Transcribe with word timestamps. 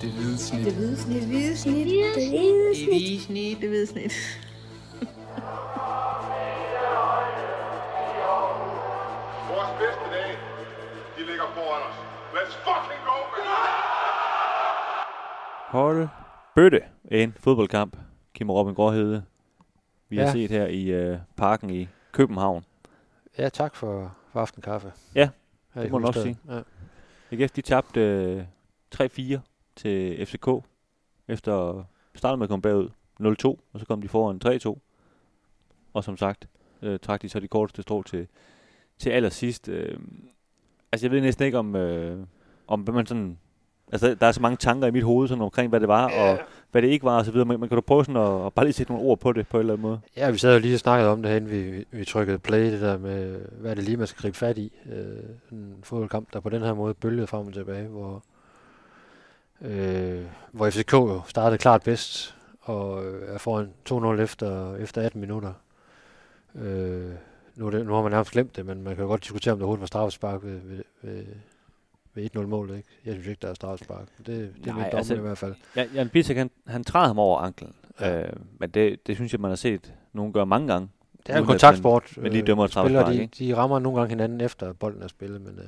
Det 0.00 0.10
hvide 0.12 0.38
snit. 0.38 0.64
Det 0.64 0.74
hvide 0.74 0.96
snit. 0.96 1.20
Det 1.22 1.28
hvide 1.28 1.56
snit. 1.56 1.86
Det 1.86 2.28
hvide 2.28 2.74
Det 2.74 2.88
hvide 2.88 3.20
snit. 3.20 3.60
Det 3.60 3.68
hvide 3.68 3.86
snit. 3.86 4.12
Vores 9.50 9.70
bedste 9.80 10.04
dage, 10.16 10.34
de 11.16 11.26
ligger 11.30 11.44
foran 11.54 11.82
os. 11.88 11.96
Let's 12.36 12.54
fucking 12.66 13.00
go, 13.10 13.16
man! 13.32 13.46
Hold 15.68 16.08
bøtte 16.54 16.80
en 17.10 17.34
fodboldkamp. 17.40 17.96
Kim 18.34 18.50
Robin 18.50 18.74
Gråhede. 18.74 19.24
Vi 20.08 20.16
har 20.16 20.24
Ja. 20.24 20.32
set 20.32 20.50
her 20.50 20.66
i 20.66 20.84
øh, 20.86 21.18
parken 21.36 21.70
i 21.70 21.88
København. 22.12 22.64
Ja, 23.38 23.48
tak 23.48 23.74
for, 23.76 24.16
for 24.32 24.40
aftenkaffe. 24.40 24.92
Ja, 25.14 25.28
Her 25.74 25.82
det 25.82 25.90
må 25.90 25.98
du 25.98 26.04
nok 26.04 26.14
hovedstaden. 26.14 26.64
Ja. 27.30 27.36
AGF 27.42 27.50
de 27.50 27.60
tabte 27.62 28.00
øh, 28.00 28.42
3-4 28.94 29.38
til 29.76 30.26
FCK. 30.26 30.48
Efter 31.28 31.84
startede 32.14 32.36
med 32.36 32.44
at 32.44 32.50
komme 32.50 32.62
bagud 32.62 32.88
0-2, 33.20 33.46
og 33.72 33.80
så 33.80 33.86
kom 33.86 34.02
de 34.02 34.08
foran 34.08 34.40
3-2. 34.44 34.78
Og 35.92 36.04
som 36.04 36.16
sagt, 36.16 36.48
øh, 36.82 36.98
trak 36.98 37.22
de 37.22 37.28
så 37.28 37.40
de 37.40 37.48
korteste 37.48 37.82
strå 37.82 38.02
til, 38.02 38.26
til 38.98 39.10
allersidst. 39.10 39.68
Øh, 39.68 39.98
altså 40.92 41.06
jeg 41.06 41.10
ved 41.10 41.20
næsten 41.20 41.44
ikke 41.44 41.58
om, 41.58 41.76
øh, 41.76 42.18
om 42.68 42.80
hvad 42.80 42.94
man 42.94 43.06
sådan... 43.06 43.38
Altså 43.92 44.14
der 44.20 44.26
er 44.26 44.32
så 44.32 44.40
mange 44.40 44.56
tanker 44.56 44.88
i 44.88 44.90
mit 44.90 45.02
hoved 45.02 45.28
sådan 45.28 45.42
omkring, 45.42 45.68
hvad 45.68 45.80
det 45.80 45.88
var, 45.88 46.10
ja. 46.10 46.30
og 46.30 46.38
hvad 46.70 46.82
det 46.82 46.88
ikke 46.88 47.04
var, 47.04 47.18
og 47.18 47.24
så 47.24 47.32
videre. 47.32 47.46
Men, 47.46 47.60
men 47.60 47.68
kan 47.68 47.76
du 47.76 47.80
prøve 47.80 48.04
sådan 48.04 48.22
at, 48.22 48.46
at 48.46 48.52
bare 48.52 48.64
lige 48.64 48.72
sætte 48.72 48.92
nogle 48.92 49.08
ord 49.08 49.20
på 49.20 49.32
det, 49.32 49.48
på 49.48 49.56
en 49.56 49.60
eller 49.60 49.72
anden 49.72 49.82
måde? 49.82 50.00
Ja, 50.16 50.30
vi 50.30 50.38
sad 50.38 50.54
jo 50.54 50.60
lige 50.60 50.74
og 50.74 50.78
snakkede 50.78 51.10
om 51.10 51.22
det 51.22 51.32
her, 51.32 51.40
vi, 51.40 51.62
vi, 51.62 51.84
vi 51.90 52.04
trykkede 52.04 52.38
play, 52.38 52.72
det 52.72 52.80
der 52.80 52.98
med, 52.98 53.40
hvad 53.60 53.70
er 53.70 53.74
det 53.74 53.84
lige, 53.84 53.96
man 53.96 54.06
skal 54.06 54.22
gribe 54.22 54.36
fat 54.36 54.58
i. 54.58 54.72
Øh, 54.92 55.58
en 55.58 55.74
fodboldkamp, 55.82 56.32
der 56.32 56.40
på 56.40 56.48
den 56.48 56.62
her 56.62 56.74
måde 56.74 56.94
bølgede 56.94 57.26
frem 57.26 57.46
og 57.46 57.52
tilbage, 57.52 57.88
hvor, 57.88 58.24
øh, 59.62 60.24
hvor 60.52 60.70
FCK 60.70 60.92
jo 60.92 61.22
startede 61.28 61.58
klart 61.58 61.82
bedst, 61.82 62.36
og 62.60 63.04
øh, 63.06 63.34
er 63.34 63.38
foran 63.38 63.70
2-0 64.18 64.20
efter, 64.22 64.76
efter 64.76 65.02
18 65.02 65.20
minutter. 65.20 65.52
Øh, 66.54 67.10
nu, 67.56 67.70
det, 67.70 67.86
nu 67.86 67.94
har 67.94 68.02
man 68.02 68.10
nærmest 68.10 68.30
glemt 68.30 68.56
det, 68.56 68.66
men 68.66 68.82
man 68.82 68.94
kan 68.94 69.02
jo 69.02 69.08
godt 69.08 69.22
diskutere, 69.24 69.52
om 69.52 69.58
der 69.58 69.64
overhovedet 69.64 69.80
var 69.80 69.86
straffespark 69.86 70.42
ved, 70.42 70.60
ved, 70.60 70.82
ved, 71.02 71.24
ved 72.14 72.30
1-0-målet. 72.36 72.76
Ikke? 72.76 72.88
Jeg 73.04 73.14
synes 73.14 73.26
ikke, 73.26 73.40
der 73.42 73.48
er 73.48 73.54
straffespark. 73.54 74.06
Det, 74.18 74.26
det 74.26 74.66
er 74.66 74.74
Nej, 74.74 74.90
altså- 74.92 75.14
i 75.14 75.18
hvert 75.18 75.38
fald. 75.38 75.54
Ja, 75.76 75.86
Jan 75.94 76.08
Bissek, 76.08 76.36
han, 76.36 76.50
han 76.66 76.84
træder 76.84 77.06
ham 77.06 77.18
over 77.18 77.38
anklen. 77.40 77.74
Ja. 78.00 78.22
Øh, 78.22 78.32
men 78.58 78.70
det, 78.70 79.06
det 79.06 79.16
synes 79.16 79.32
jeg, 79.32 79.40
man 79.40 79.50
har 79.50 79.56
set 79.56 79.94
nogen 80.12 80.32
gøre 80.32 80.46
mange 80.46 80.68
gange. 80.68 80.88
Det 81.26 81.34
er 81.34 81.38
en 81.38 81.46
kontaktsport. 81.46 82.02
man- 82.16 82.22
men 82.22 82.32
lige 82.32 82.42
dømmer 82.42 82.64
et 82.64 82.68
Øh, 82.68 82.70
straffespark, 82.70 83.14
de, 83.14 83.28
de 83.44 83.56
rammer 83.56 83.78
nogle 83.78 83.98
gange 83.98 84.08
hinanden 84.08 84.40
efter 84.40 84.72
bolden 84.72 85.02
er 85.02 85.08
spillet, 85.08 85.40
men 85.40 85.58
øh, 85.58 85.64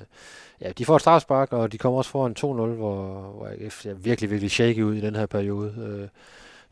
ja, 0.60 0.72
de 0.78 0.84
får 0.84 0.94
et 0.96 1.00
straffespark, 1.00 1.52
og 1.52 1.72
de 1.72 1.78
kommer 1.78 1.98
også 1.98 2.10
foran 2.10 2.32
2-0, 2.38 2.44
hvor, 2.44 3.20
hvor 3.20 3.46
AGF 3.46 3.80
ser 3.82 3.94
virkelig, 3.94 4.30
virkelig 4.30 4.50
shaky 4.50 4.82
ud 4.82 4.94
i 4.94 5.00
den 5.00 5.16
her 5.16 5.26
periode. 5.26 5.74
Øh, 5.78 6.08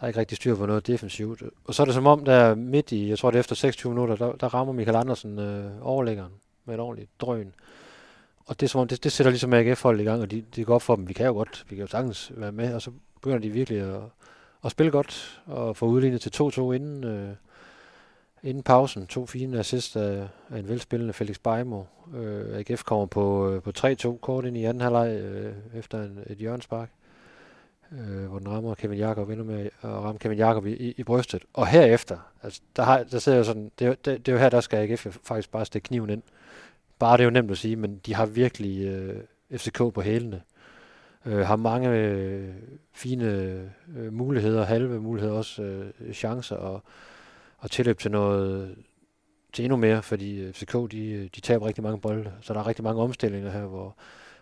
der 0.00 0.02
er 0.04 0.06
ikke 0.06 0.20
rigtig 0.20 0.36
styr 0.36 0.54
på 0.56 0.66
noget 0.66 0.86
defensivt. 0.86 1.42
Og 1.64 1.74
så 1.74 1.82
er 1.82 1.84
det 1.84 1.94
som 1.94 2.06
om, 2.06 2.24
der 2.24 2.54
midt 2.54 2.92
i, 2.92 3.08
jeg 3.08 3.18
tror 3.18 3.30
det 3.30 3.36
er 3.36 3.40
efter 3.40 3.54
26 3.54 3.92
minutter, 3.92 4.16
der, 4.16 4.32
der 4.32 4.54
rammer 4.54 4.72
Michael 4.72 4.96
Andersen 4.96 5.38
øh, 5.38 5.64
overlæggeren 5.82 6.32
med 6.64 6.74
et 6.74 6.80
ordentligt 6.80 7.10
drøn. 7.20 7.52
Og 8.46 8.60
det, 8.60 8.66
er 8.66 8.70
som 8.70 8.80
om, 8.80 8.88
det, 8.88 9.04
det 9.04 9.12
sætter 9.12 9.30
ligesom 9.30 9.52
AGF-holdet 9.52 10.00
i 10.00 10.04
gang, 10.04 10.22
og 10.22 10.30
de, 10.30 10.44
de 10.56 10.64
går 10.64 10.74
op 10.74 10.82
for 10.82 10.96
dem, 10.96 11.08
vi 11.08 11.12
kan 11.12 11.26
jo 11.26 11.32
godt, 11.32 11.64
vi 11.68 11.76
kan 11.76 11.82
jo 11.84 11.90
sagtens 11.90 12.32
være 12.36 12.52
med, 12.52 12.74
og 12.74 12.82
så 12.82 12.90
begynder 13.22 13.38
de 13.38 13.50
virkelig 13.50 13.80
at, 13.80 14.00
at 14.64 14.70
spille 14.70 14.92
godt, 14.92 15.40
og 15.46 15.76
få 15.76 15.86
udlignet 15.86 16.20
til 16.20 16.30
2-2 16.42 16.60
inden, 16.72 17.04
øh, 17.04 17.28
inden 18.46 18.62
pausen. 18.62 19.06
To 19.06 19.26
fine 19.26 19.58
assist 19.58 19.96
af, 19.96 20.28
af 20.50 20.58
en 20.58 20.68
velspillende 20.68 21.12
Felix 21.12 21.38
Beimo. 21.38 21.82
Øh, 22.14 22.58
AGF 22.58 22.82
kommer 22.84 23.06
på, 23.06 23.50
øh, 23.50 23.62
på 23.62 23.72
3-2 23.78 24.18
kort 24.18 24.44
ind 24.44 24.56
i 24.56 24.64
anden 24.64 24.80
halvleg 24.80 25.20
øh, 25.20 25.52
efter 25.74 26.02
en, 26.02 26.18
et 26.26 26.36
hjørnspark, 26.36 26.90
øh, 27.92 28.26
hvor 28.26 28.38
den 28.38 28.48
rammer 28.48 28.74
Kevin 28.74 28.98
Jakob 28.98 29.30
endnu 29.30 29.44
med 29.44 29.60
at 29.60 29.70
øh, 29.84 29.90
ramme 29.90 30.18
Kevin 30.18 30.38
Jakob 30.38 30.66
i, 30.66 30.72
i, 30.72 30.94
i 30.96 31.02
brystet. 31.02 31.42
Og 31.52 31.66
herefter, 31.66 32.18
altså, 32.42 32.60
der, 32.76 32.82
har, 32.82 33.02
der 33.02 33.18
sidder 33.18 33.38
jo 33.38 33.44
sådan, 33.44 33.70
det, 33.78 33.86
er 33.86 33.94
det, 33.94 34.26
det 34.26 34.28
er 34.28 34.32
jo 34.32 34.38
her, 34.38 34.48
der 34.48 34.60
skal 34.60 34.90
AGF 34.90 35.06
faktisk 35.24 35.50
bare 35.50 35.64
stikke 35.64 35.86
kniven 35.88 36.10
ind. 36.10 36.22
Bare 36.98 37.16
det 37.16 37.20
er 37.20 37.24
jo 37.24 37.30
nemt 37.30 37.50
at 37.50 37.58
sige, 37.58 37.76
men 37.76 38.00
de 38.06 38.14
har 38.14 38.26
virkelig 38.26 38.86
øh, 38.86 39.20
FCK 39.56 39.78
på 39.78 40.00
hælene. 40.00 40.42
Øh, 41.26 41.46
har 41.46 41.56
mange 41.56 41.90
øh, 41.90 42.54
fine 42.92 43.24
øh, 43.96 44.12
muligheder, 44.12 44.64
halve 44.64 45.00
muligheder 45.00 45.34
også, 45.34 45.62
øh, 45.62 46.12
chancer 46.12 46.56
og, 46.56 46.82
og 47.58 47.70
tilløb 47.70 47.98
til 47.98 48.10
noget, 48.10 48.76
til 49.52 49.64
endnu 49.64 49.76
mere, 49.76 50.02
fordi 50.02 50.40
øh, 50.40 50.52
FCK, 50.52 50.72
de, 50.72 51.28
de 51.36 51.40
taber 51.40 51.66
rigtig 51.66 51.84
mange 51.84 52.00
bolde, 52.00 52.32
så 52.40 52.54
der 52.54 52.60
er 52.60 52.66
rigtig 52.66 52.84
mange 52.84 53.02
omstillinger 53.02 53.50
her, 53.50 53.64
hvor, 53.64 53.96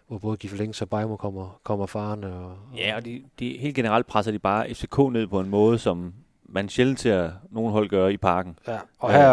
hvor 0.09 0.19
både 0.19 0.37
Giffelings 0.37 0.83
og 0.83 0.89
Beimo 0.89 1.17
kommer, 1.17 1.61
kommer 1.65 1.87
farne. 1.87 2.35
Og, 2.35 2.47
og 2.47 2.57
Ja, 2.77 2.97
og 2.97 3.05
de, 3.05 3.23
de, 3.39 3.59
helt 3.59 3.75
generelt 3.75 4.07
presser 4.07 4.33
de 4.33 4.39
bare 4.39 4.75
FCK 4.75 4.99
ned 4.99 5.27
på 5.27 5.41
en 5.41 5.49
måde, 5.49 5.79
som 5.79 6.15
man 6.49 6.69
sjældent 6.69 7.01
ser 7.01 7.31
nogen 7.51 7.73
hold 7.73 7.89
gøre 7.89 8.13
i 8.13 8.17
parken. 8.17 8.59
Ja, 8.69 8.79
og 8.99 9.13
her, 9.13 9.29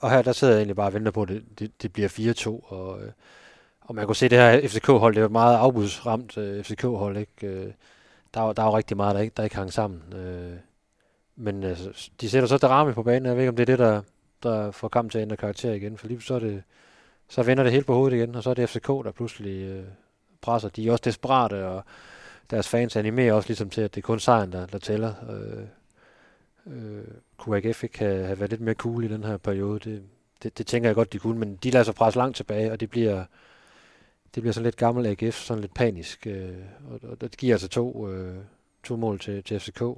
og 0.00 0.10
her 0.10 0.22
der 0.22 0.32
sidder 0.32 0.52
jeg 0.52 0.58
egentlig 0.58 0.76
bare 0.76 0.86
og 0.86 0.94
venter 0.94 1.12
på, 1.12 1.22
at 1.22 1.28
det, 1.28 1.44
det, 1.58 1.82
det 1.82 1.92
bliver 1.92 2.08
4-2, 2.08 2.72
og, 2.74 3.02
øh, 3.02 3.12
og 3.80 3.94
man 3.94 4.06
kunne 4.06 4.16
se 4.16 4.28
det 4.28 4.38
her 4.38 4.68
FCK-hold, 4.68 5.14
det 5.14 5.24
et 5.24 5.30
meget 5.30 5.56
afbudsramt 5.56 6.38
øh, 6.38 6.64
FCK-hold, 6.64 7.16
ikke? 7.16 7.46
Øh, 7.46 7.72
der, 8.34 8.40
var, 8.40 8.52
der 8.52 8.62
var 8.62 8.76
rigtig 8.76 8.96
meget, 8.96 9.14
der 9.14 9.20
ikke, 9.20 9.34
der 9.36 9.44
ikke 9.44 9.56
hang 9.56 9.72
sammen. 9.72 10.02
Øh, 10.14 10.52
men 11.40 11.64
altså, 11.64 12.10
de 12.20 12.30
sætter 12.30 12.48
så 12.48 12.58
Darami 12.58 12.92
på 12.92 13.02
banen, 13.02 13.26
jeg 13.26 13.34
ved 13.34 13.42
ikke, 13.42 13.48
om 13.48 13.56
det 13.56 13.62
er 13.62 13.76
det, 13.76 13.78
der, 13.78 14.02
der 14.42 14.70
får 14.70 14.88
kampen 14.88 15.10
til 15.10 15.18
at 15.18 15.22
ændre 15.22 15.36
karakter 15.36 15.72
igen, 15.72 15.98
for 15.98 16.06
lige 16.06 16.20
så 16.20 16.34
er 16.34 16.38
det, 16.38 16.62
så 17.28 17.42
vender 17.42 17.62
det 17.62 17.72
helt 17.72 17.86
på 17.86 17.94
hovedet 17.94 18.16
igen, 18.16 18.34
og 18.34 18.42
så 18.42 18.50
er 18.50 18.54
det 18.54 18.68
FCK, 18.68 18.86
der 18.86 19.12
pludselig 19.12 19.62
øh, 19.62 19.84
presser. 20.40 20.68
De 20.68 20.88
er 20.88 20.92
også 20.92 21.02
desperate, 21.04 21.66
og 21.66 21.84
deres 22.50 22.68
fans 22.68 22.96
animerer 22.96 23.32
også 23.32 23.48
ligesom 23.48 23.70
til, 23.70 23.80
at 23.80 23.94
det 23.94 24.00
er 24.00 24.06
kun 24.06 24.20
sejren, 24.20 24.52
der, 24.52 24.66
der 24.66 24.78
tæller. 24.78 25.14
Øh, 25.30 25.64
øh, 26.74 27.04
kunne 27.36 27.56
AGF 27.56 27.84
ikke 27.84 27.98
have, 27.98 28.26
have 28.26 28.38
været 28.38 28.50
lidt 28.50 28.60
mere 28.60 28.74
cool 28.74 29.04
i 29.04 29.08
den 29.08 29.24
her 29.24 29.36
periode? 29.36 29.78
Det, 29.90 30.02
det, 30.42 30.58
det 30.58 30.66
tænker 30.66 30.88
jeg 30.88 30.94
godt, 30.94 31.12
de 31.12 31.18
kunne, 31.18 31.38
men 31.38 31.56
de 31.56 31.70
lader 31.70 31.84
sig 31.84 31.94
presse 31.94 32.18
langt 32.18 32.36
tilbage, 32.36 32.72
og 32.72 32.80
det 32.80 32.90
bliver, 32.90 33.24
det 34.34 34.42
bliver 34.42 34.52
sådan 34.52 34.64
lidt 34.64 34.76
gammel 34.76 35.06
AGF, 35.06 35.34
sådan 35.34 35.60
lidt 35.60 35.74
panisk. 35.74 36.26
Øh, 36.26 36.56
og, 36.90 37.10
og 37.10 37.20
det 37.20 37.36
giver 37.36 37.54
altså 37.54 37.68
to, 37.68 38.08
øh, 38.08 38.36
to 38.88 38.96
mål 38.96 39.18
til, 39.18 39.42
til 39.44 39.60
FCK 39.60 39.82
øh, 39.82 39.90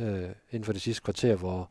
øh, 0.00 0.28
inden 0.50 0.64
for 0.64 0.72
det 0.72 0.82
sidste 0.82 1.02
kvarter, 1.02 1.34
hvor, 1.36 1.70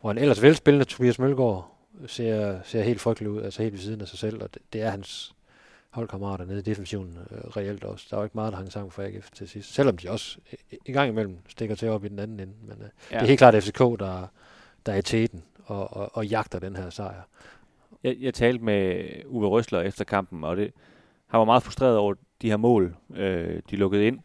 hvor 0.00 0.10
en 0.10 0.18
ellers 0.18 0.42
velspillende 0.42 0.84
Tobias 0.84 1.18
Mølgaard 1.18 1.76
ser, 2.06 2.58
ser 2.64 2.82
helt 2.82 3.00
frygtelig 3.00 3.30
ud, 3.30 3.42
altså 3.42 3.62
helt 3.62 3.72
ved 3.72 3.80
siden 3.80 4.00
af 4.00 4.08
sig 4.08 4.18
selv, 4.18 4.42
og 4.42 4.54
det, 4.54 4.62
det 4.72 4.82
er 4.82 4.90
hans 4.90 5.34
holdkammerater 5.90 6.44
nede 6.44 6.58
i 6.58 6.62
defensiven 6.62 7.18
øh, 7.30 7.38
reelt 7.38 7.84
også. 7.84 8.06
Der 8.10 8.16
var 8.16 8.24
ikke 8.24 8.34
meget, 8.36 8.52
der 8.52 8.56
hang 8.56 8.72
sammen 8.72 8.90
for 8.90 9.02
AGF 9.02 9.30
til 9.30 9.48
sidst, 9.48 9.74
selvom 9.74 9.96
de 9.96 10.10
også 10.10 10.38
i- 10.72 10.76
i 10.86 10.92
gang 10.92 11.08
imellem 11.08 11.38
stikker 11.48 11.74
til 11.74 11.88
op 11.88 12.04
i 12.04 12.08
den 12.08 12.18
anden 12.18 12.40
ende. 12.40 12.52
Men 12.62 12.76
øh, 12.82 12.88
ja. 13.10 13.16
det 13.16 13.22
er 13.22 13.26
helt 13.26 13.38
klart 13.38 13.54
FCK, 13.62 13.78
der, 13.78 14.26
der 14.86 14.92
er 14.92 14.96
i 14.96 15.02
teten 15.02 15.42
og, 15.64 15.96
og, 15.96 16.10
og 16.16 16.26
jagter 16.26 16.58
den 16.58 16.76
her 16.76 16.90
sejr. 16.90 17.22
Jeg, 18.04 18.16
jeg 18.20 18.34
talte 18.34 18.64
med 18.64 19.04
Uwe 19.26 19.46
Røsler 19.48 19.80
efter 19.80 20.04
kampen, 20.04 20.44
og 20.44 20.56
det, 20.56 20.72
han 21.26 21.38
var 21.38 21.44
meget 21.44 21.62
frustreret 21.62 21.96
over 21.96 22.14
de 22.42 22.48
her 22.48 22.56
mål, 22.56 22.96
øh, 23.14 23.62
de 23.70 23.76
lukkede 23.76 24.06
ind. 24.06 24.18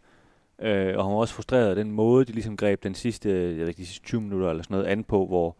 Øh, 0.61 0.97
og 0.97 1.03
han 1.05 1.13
var 1.13 1.19
også 1.19 1.33
frustreret 1.33 1.69
af 1.69 1.75
den 1.75 1.91
måde, 1.91 2.25
de 2.25 2.31
ligesom 2.31 2.57
greb 2.57 2.83
den 2.83 2.95
sidste, 2.95 3.29
jeg 3.29 3.65
ved 3.65 3.73
de 3.73 3.85
sidste 3.85 4.05
20 4.05 4.21
minutter 4.21 4.49
eller 4.49 4.63
sådan 4.63 4.75
noget 4.75 4.87
an 4.87 5.03
på, 5.03 5.25
hvor, 5.25 5.57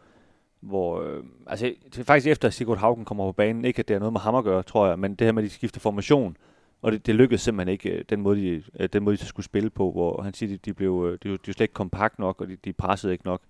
hvor 0.59 1.01
øh, 1.01 1.23
altså 1.47 1.73
det 1.85 1.99
er 1.99 2.03
faktisk 2.03 2.27
efter 2.27 2.49
Sigurd 2.49 2.77
Haugen 2.77 3.05
kommer 3.05 3.25
på 3.25 3.31
banen, 3.31 3.65
ikke 3.65 3.79
at 3.79 3.87
det 3.87 3.93
har 3.93 3.99
noget 3.99 4.13
med 4.13 4.21
ham 4.21 4.35
at 4.35 4.43
gøre, 4.43 4.63
tror 4.63 4.87
jeg, 4.87 4.99
men 4.99 5.15
det 5.15 5.27
her 5.27 5.31
med, 5.31 5.43
at 5.43 5.49
de 5.49 5.53
skifter 5.53 5.79
formation, 5.79 6.37
og 6.81 6.91
det, 6.91 7.05
det 7.05 7.15
lykkedes 7.15 7.41
simpelthen 7.41 7.71
ikke, 7.71 7.89
øh, 7.89 8.05
den 8.09 8.21
måde, 8.21 8.41
de, 8.41 8.63
øh, 8.79 8.89
den 8.93 9.03
måde, 9.03 9.17
de 9.17 9.25
skulle 9.25 9.45
spille 9.45 9.69
på, 9.69 9.91
hvor 9.91 10.21
han 10.21 10.33
siger, 10.33 10.49
de, 10.49 10.57
de 10.57 10.73
blev, 10.73 11.05
øh, 11.07 11.11
de, 11.23 11.29
de 11.29 11.47
var 11.47 11.53
slet 11.53 11.61
ikke 11.61 11.73
kompakt 11.73 12.19
nok, 12.19 12.41
og 12.41 12.47
de, 12.47 12.57
de 12.65 12.73
pressede 12.73 13.13
ikke 13.13 13.25
nok. 13.25 13.41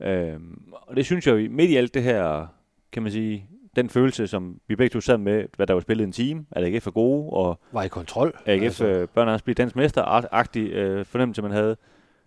Øhm, 0.00 0.62
og 0.72 0.96
det 0.96 1.04
synes 1.04 1.26
jeg 1.26 1.50
midt 1.50 1.70
i 1.70 1.76
alt 1.76 1.94
det 1.94 2.02
her, 2.02 2.46
kan 2.92 3.02
man 3.02 3.12
sige, 3.12 3.46
den 3.76 3.88
følelse, 3.90 4.26
som 4.26 4.60
vi 4.68 4.76
begge 4.76 4.92
to 4.94 5.00
sad 5.00 5.18
med, 5.18 5.44
hvad 5.56 5.66
der 5.66 5.74
var 5.74 5.80
spillet 5.80 6.04
en 6.04 6.12
time, 6.12 6.44
at 6.50 6.64
AGF 6.64 6.86
er 6.86 6.90
gode, 6.90 7.32
og 7.32 7.60
Var 7.72 7.82
i 7.82 7.88
kontrol. 7.88 8.34
AGF 8.46 8.62
altså. 8.62 8.86
øh, 8.86 9.08
bør 9.08 9.24
nærmest 9.24 9.44
blive 9.44 9.54
dansk 9.54 9.76
mester-agtig 9.76 10.58
øh, 10.72 11.04
fornemmelse, 11.06 11.42
man 11.42 11.50
havde, 11.50 11.76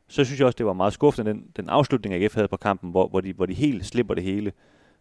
så 0.07 0.23
synes 0.23 0.39
jeg 0.39 0.45
også, 0.45 0.55
det 0.57 0.65
var 0.65 0.73
meget 0.73 0.93
skuffende, 0.93 1.31
den, 1.31 1.43
den 1.57 1.69
afslutning, 1.69 2.15
AGF 2.15 2.35
havde 2.35 2.47
på 2.47 2.57
kampen, 2.57 2.91
hvor, 2.91 3.07
hvor, 3.07 3.21
de, 3.21 3.33
hvor 3.33 3.45
de 3.45 3.53
helt 3.53 3.85
slipper 3.85 4.13
det 4.13 4.23
hele. 4.23 4.51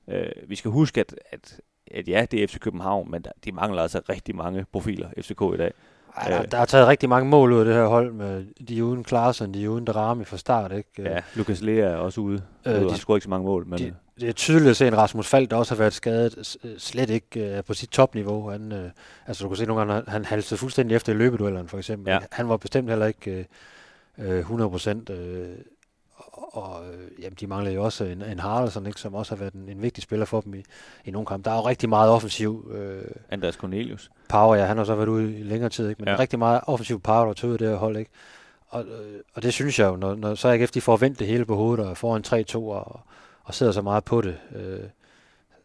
Øh, 0.08 0.26
vi 0.48 0.54
skal 0.56 0.70
huske, 0.70 1.00
at, 1.00 1.14
at, 1.32 1.60
at 1.90 2.08
ja, 2.08 2.26
det 2.30 2.42
er 2.42 2.46
FC 2.46 2.58
København, 2.58 3.10
men 3.10 3.22
der, 3.22 3.30
de 3.44 3.52
mangler 3.52 3.82
altså 3.82 4.00
rigtig 4.08 4.36
mange 4.36 4.64
profiler, 4.72 5.08
FCK 5.20 5.40
i 5.54 5.56
dag. 5.56 5.72
Ej, 6.16 6.28
der, 6.30 6.42
Øh. 6.42 6.50
der 6.50 6.58
er 6.58 6.64
taget 6.64 6.88
rigtig 6.88 7.08
mange 7.08 7.28
mål 7.30 7.52
ud 7.52 7.58
af 7.58 7.64
det 7.64 7.74
her 7.74 7.86
hold. 7.86 8.12
Med, 8.12 8.44
de 8.68 8.78
er 8.78 8.82
uden 8.82 9.04
Klaasen, 9.04 9.54
de 9.54 9.64
er 9.64 9.68
uden 9.68 9.84
Darami 9.84 10.24
fra 10.24 10.36
start. 10.36 10.72
Ikke? 10.72 10.90
Ja, 11.02 11.18
Lukas 11.36 11.62
Lea 11.62 11.74
er 11.78 11.96
også 11.96 12.20
ude. 12.20 12.42
Øh, 12.66 12.74
Øh, 12.74 12.80
de- 12.80 12.88
han 12.88 12.96
scorede 12.98 13.16
ikke 13.16 13.24
så 13.24 13.30
mange 13.30 13.44
mål, 13.46 13.66
men 13.66 13.78
de- 13.78 13.84
de, 13.84 13.94
det 14.20 14.28
er 14.28 14.32
tydeligt 14.32 14.70
at 14.70 14.76
se 14.76 14.86
en 14.86 14.96
Rasmus 14.96 15.28
Falk, 15.28 15.50
der 15.50 15.56
også 15.56 15.74
har 15.74 15.78
været 15.78 15.92
skadet, 15.92 16.56
øh, 16.64 16.70
slet 16.78 17.10
ikke 17.10 17.56
øh, 17.56 17.64
på 17.64 17.74
sit 17.74 17.88
topniveau. 17.90 18.50
Han, 18.50 18.72
øh, 18.72 18.90
altså 19.26 19.44
du 19.44 19.48
kan 19.48 19.56
se 19.56 19.66
nogle 19.66 19.92
gange, 19.92 20.10
han- 20.10 20.24
halsede 20.24 20.58
fuldstændig 20.58 20.94
efter 20.96 21.12
i 21.12 21.16
løbeduellerne 21.16 21.68
for 21.68 21.78
eksempel. 21.78 22.10
Ja. 22.12 22.18
Han 22.32 22.48
var 22.48 22.56
bestemt 22.56 22.88
heller 22.88 23.06
ikke 23.06 23.46
øh, 24.18 24.32
øh, 24.32 24.38
100 24.38 24.70
procent. 24.70 25.10
Øh, 25.10 25.48
og 26.52 26.82
øh, 26.92 27.22
jamen, 27.22 27.36
de 27.40 27.46
manglede 27.46 27.74
jo 27.74 27.84
også 27.84 28.04
en, 28.04 28.22
en 28.22 28.38
Haraldsson, 28.38 28.86
ikke, 28.86 29.00
som 29.00 29.14
også 29.14 29.34
har 29.34 29.38
været 29.38 29.52
en, 29.52 29.68
en 29.68 29.82
vigtig 29.82 30.02
spiller 30.02 30.26
for 30.26 30.40
dem 30.40 30.54
i, 30.54 30.62
i 31.04 31.10
nogle 31.10 31.26
kampe. 31.26 31.44
Der 31.44 31.54
er 31.56 31.60
jo 31.60 31.66
rigtig 31.68 31.88
meget 31.88 32.10
offensiv 32.10 32.70
øh, 32.74 33.02
Andreas 33.30 33.54
Cornelius. 33.54 34.10
power, 34.28 34.56
ja, 34.56 34.64
han 34.64 34.76
har 34.76 34.84
så 34.84 34.94
været 34.94 35.08
ude 35.08 35.38
i 35.38 35.42
længere 35.42 35.70
tid, 35.70 35.88
ikke? 35.88 36.02
men 36.02 36.08
Ja. 36.08 36.18
rigtig 36.18 36.38
meget 36.38 36.60
offensiv 36.66 37.00
power, 37.00 37.26
der 37.26 37.32
tog 37.32 37.50
ud 37.50 37.58
det 37.58 37.68
her 37.68 37.76
hold. 37.76 37.96
Ikke? 37.96 38.10
Og, 38.68 38.84
øh, 38.84 39.20
og 39.34 39.42
det 39.42 39.52
synes 39.52 39.78
jeg 39.78 39.86
jo, 39.86 39.96
når, 39.96 40.14
når 40.14 40.34
så 40.34 40.48
AGF 40.48 40.70
de 40.70 40.80
får 40.80 40.96
vendt 40.96 41.18
det 41.18 41.26
hele 41.26 41.44
på 41.44 41.56
hovedet 41.56 41.86
og 41.86 41.96
får 41.96 42.16
en 42.16 42.24
3-2 42.26 42.56
og, 42.56 43.00
og 43.48 43.54
sidder 43.54 43.72
så 43.72 43.82
meget 43.82 44.04
på 44.04 44.20
det, 44.20 44.36
øh, 44.54 44.80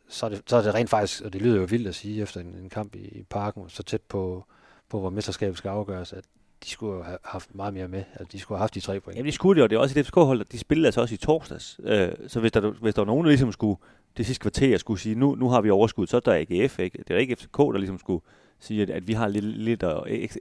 så, 0.07 0.25
er 0.25 0.29
det, 0.29 0.41
så 0.47 0.55
er 0.55 0.61
det 0.61 0.73
rent 0.73 0.89
faktisk, 0.89 1.21
og 1.21 1.33
det 1.33 1.41
lyder 1.41 1.59
jo 1.59 1.67
vildt 1.69 1.87
at 1.87 1.95
sige 1.95 2.21
efter 2.21 2.41
en, 2.41 2.55
en 2.63 2.69
kamp 2.69 2.95
i, 2.95 2.99
i 2.99 3.23
parken, 3.29 3.69
så 3.69 3.83
tæt 3.83 4.01
på, 4.01 4.45
på 4.89 4.99
hvor 4.99 5.09
mesterskabet 5.09 5.57
skal 5.57 5.69
afgøres, 5.69 6.13
at 6.13 6.23
de 6.63 6.69
skulle 6.69 7.03
have 7.03 7.17
haft 7.23 7.55
meget 7.55 7.73
mere 7.73 7.87
med. 7.87 8.03
Altså, 8.13 8.31
de 8.31 8.39
skulle 8.39 8.57
have 8.57 8.63
haft 8.63 8.75
de 8.75 8.79
tre 8.79 8.99
point. 8.99 9.17
Jamen, 9.17 9.27
de 9.27 9.31
skulle 9.31 9.55
det, 9.55 9.63
og 9.63 9.69
det 9.69 9.75
er 9.75 9.79
også 9.79 9.99
et 9.99 10.05
FCK-hold, 10.05 10.45
de 10.45 10.59
spillede 10.59 10.87
altså 10.87 11.01
også 11.01 11.13
i 11.13 11.17
torsdags. 11.17 11.79
Øh, 11.83 12.09
så 12.27 12.39
hvis 12.39 12.51
der, 12.51 12.71
hvis 12.71 12.93
der 12.93 13.01
var 13.01 13.05
nogen, 13.05 13.25
der 13.25 13.29
ligesom 13.29 13.51
skulle 13.51 13.77
det 14.17 14.25
sidste 14.25 14.41
kvarter 14.41 14.77
skulle 14.77 14.99
sige, 14.99 15.15
nu, 15.15 15.35
nu 15.35 15.49
har 15.49 15.61
vi 15.61 15.69
overskud, 15.69 16.07
så 16.07 16.17
er 16.17 16.21
der 16.21 16.33
AGF, 16.33 16.79
ikke? 16.79 17.03
Det 17.07 17.13
er 17.13 17.17
ikke 17.17 17.35
FCK, 17.35 17.57
der 17.57 17.77
ligesom 17.77 17.99
skulle 17.99 18.23
sige, 18.59 18.81
at, 18.81 18.89
at 18.89 19.07
vi 19.07 19.13
har 19.13 19.27
lidt, 19.27 19.45
lidt 19.45 19.83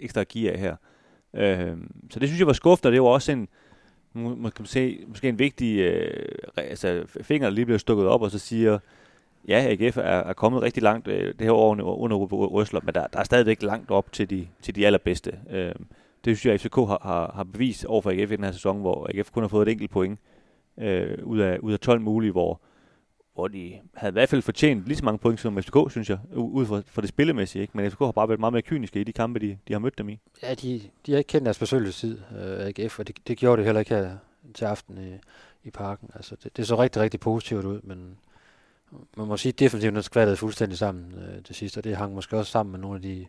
ekstra, 0.00 0.24
gear 0.28 0.56
her. 0.56 0.76
Øh, 1.34 1.76
så 2.10 2.20
det 2.20 2.28
synes 2.28 2.38
jeg 2.38 2.46
var 2.46 2.52
skuffende, 2.52 2.88
og 2.88 2.92
det 2.92 3.02
var 3.02 3.08
også 3.08 3.32
en, 3.32 3.42
øh, 3.42 3.46
må, 4.14 4.34
kan 4.34 4.52
man 4.58 4.66
se, 4.66 5.04
måske 5.08 5.28
en 5.28 5.38
vigtig 5.38 5.78
øh, 5.78 6.28
altså, 6.56 7.04
finger, 7.22 7.48
der 7.48 7.54
lige 7.54 7.64
bliver 7.64 7.78
stukket 7.78 8.06
op, 8.06 8.22
og 8.22 8.30
så 8.30 8.38
siger, 8.38 8.78
ja, 9.48 9.66
AGF 9.70 9.96
er, 9.96 10.02
er 10.02 10.32
kommet 10.32 10.62
rigtig 10.62 10.82
langt 10.82 11.08
øh, 11.08 11.26
det 11.26 11.40
her 11.40 11.52
år 11.52 11.70
under, 11.70 11.84
under 11.84 12.16
Røsler, 12.16 12.80
men 12.84 12.94
der, 12.94 13.06
der 13.06 13.18
er 13.18 13.24
stadigvæk 13.24 13.62
langt 13.62 13.90
op 13.90 14.12
til 14.12 14.30
de, 14.30 14.46
til 14.62 14.74
de 14.74 14.86
allerbedste. 14.86 15.38
Øh, 15.50 15.72
det 16.24 16.38
synes 16.38 16.46
jeg, 16.46 16.54
at 16.54 16.60
FCK 16.60 16.76
har, 16.76 17.00
har, 17.02 17.32
har 17.34 17.44
bevist 17.44 17.84
over 17.84 18.02
for 18.02 18.10
AGF 18.10 18.32
i 18.32 18.36
den 18.36 18.44
her 18.44 18.52
sæson, 18.52 18.80
hvor 18.80 19.10
AGF 19.14 19.30
kun 19.30 19.42
har 19.42 19.48
fået 19.48 19.68
et 19.68 19.72
enkelt 19.72 19.90
point 19.90 20.18
øh, 20.78 21.18
ud, 21.24 21.38
af, 21.38 21.58
ud 21.58 21.72
af 21.72 21.80
12 21.80 22.00
mulige, 22.00 22.32
hvor, 22.32 22.60
hvor 23.34 23.48
de 23.48 23.80
havde 23.94 24.10
i 24.10 24.12
hvert 24.12 24.28
fald 24.28 24.42
fortjent 24.42 24.86
lige 24.86 24.96
så 24.96 25.04
mange 25.04 25.18
point 25.18 25.40
som 25.40 25.62
FCK, 25.62 25.76
synes 25.90 26.10
jeg, 26.10 26.18
ud 26.34 26.66
fra, 26.66 26.82
fra 26.86 27.02
det 27.02 27.08
spillemæssige. 27.08 27.62
Ikke? 27.62 27.76
Men 27.76 27.90
FCK 27.90 27.98
har 27.98 28.12
bare 28.12 28.28
været 28.28 28.40
meget 28.40 28.52
mere 28.52 28.62
kyniske 28.62 29.00
i 29.00 29.04
de 29.04 29.12
kampe, 29.12 29.40
de, 29.40 29.58
de 29.68 29.72
har 29.72 29.78
mødt 29.78 29.98
dem 29.98 30.08
i. 30.08 30.18
Ja, 30.42 30.54
de, 30.54 30.80
de 31.06 31.12
har 31.12 31.18
ikke 31.18 31.28
kendt 31.28 31.44
deres 31.44 31.58
besøgelsestid, 31.58 32.18
øh, 32.38 32.66
AGF, 32.66 32.98
og 32.98 33.06
det, 33.06 33.16
det 33.28 33.38
gjorde 33.38 33.56
det 33.56 33.64
heller 33.64 33.80
ikke 33.80 33.94
her 33.94 34.16
til 34.54 34.64
aften 34.64 34.98
i, 34.98 35.18
i 35.68 35.70
parken. 35.70 36.10
Altså, 36.14 36.36
det, 36.44 36.56
det 36.56 36.66
så 36.66 36.78
rigtig, 36.78 37.02
rigtig 37.02 37.20
positivt 37.20 37.64
ud, 37.64 37.80
men 37.82 38.16
man 39.16 39.26
må 39.26 39.36
sige, 39.36 39.66
at 39.66 39.72
den 39.82 40.02
skvattede 40.02 40.36
fuldstændig 40.36 40.78
sammen 40.78 41.14
øh, 41.14 41.42
til 41.42 41.54
sidst, 41.54 41.76
og 41.76 41.84
det 41.84 41.96
hang 41.96 42.14
måske 42.14 42.36
også 42.36 42.52
sammen 42.52 42.72
med 42.72 42.80
nogle 42.80 42.96
af 42.96 43.02
de, 43.02 43.26